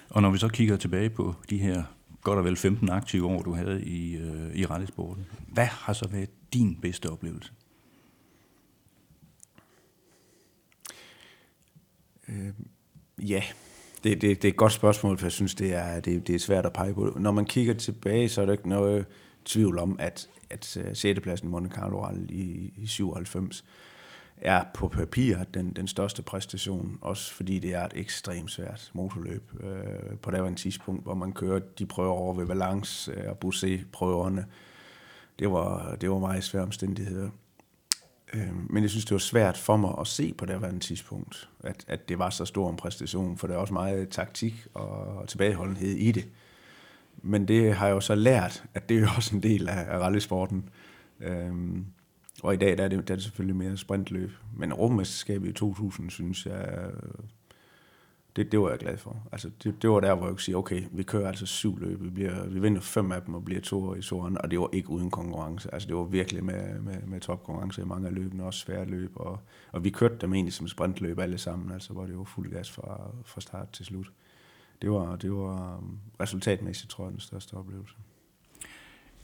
[0.10, 1.84] Og når vi så kigger tilbage på de her
[2.22, 6.08] godt og vel 15 aktive år, du havde i, øh, i rallysporten, hvad har så
[6.08, 7.52] været din bedste oplevelse?
[12.28, 12.54] Øh,
[13.30, 13.44] ja,
[14.04, 16.40] det, det, det er et godt spørgsmål, for jeg synes, det er, det, det er
[16.40, 17.18] svært at pege på.
[17.20, 19.06] Når man kigger tilbage, så er der ikke noget
[19.46, 21.20] tvivl om, at, at øh, 6.
[21.20, 23.66] Pladsen i Monte Carlo i, i 97
[24.38, 29.52] er på papir den, den største præstation, også fordi det er et ekstremt svært motorløb
[29.64, 33.38] øh, på det en tidspunkt, hvor man kører de prøver over ved balance øh, og
[33.38, 34.46] Busset-prøverne.
[35.40, 37.30] Det var, det var meget svære omstændigheder.
[38.34, 41.50] Øh, men jeg synes, det var svært for mig at se på det en tidspunkt,
[41.60, 45.28] at, at det var så stor en præstation, for der er også meget taktik og
[45.28, 46.28] tilbageholdenhed i det.
[47.24, 49.94] Men det har jeg jo så lært, at det er jo også en del af,
[49.94, 50.70] af rallysporten.
[51.20, 51.54] Øh,
[52.44, 54.32] og i dag der er, det, der er det selvfølgelig mere sprintløb.
[54.58, 56.90] Men rummesterskabet i 2000, synes jeg,
[58.36, 59.28] det, det var jeg glad for.
[59.32, 62.04] Altså, det, det var der, hvor jeg kunne sige, okay, vi kører altså syv løb,
[62.04, 64.70] vi, bliver, vi vinder fem af dem og bliver to i soren, og det var
[64.74, 65.74] ikke uden konkurrence.
[65.74, 69.12] Altså, det var virkelig med, med, med topkonkurrence i mange af løbene, også svære løb,
[69.16, 69.40] og,
[69.72, 72.72] og vi kørte dem egentlig som sprintløb alle sammen, altså, hvor det var fuld gas
[72.72, 74.12] fra, fra start til slut.
[74.82, 77.96] Det var, det var um, resultatmæssigt, tror jeg, den største oplevelse.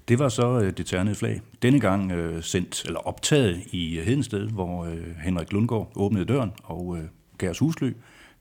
[0.08, 1.42] Det var så øh, det ternede flag.
[1.62, 6.52] Denne gang øh, sendt, eller optaget i øh, Hedensted, hvor øh, Henrik Lundgaard åbnede døren
[6.64, 7.04] og øh,
[7.38, 7.94] gav os husly.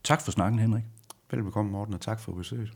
[0.06, 0.84] Tak for snakken, Henrik.
[1.30, 2.72] Velbekomme, Morten, og tak for besøget.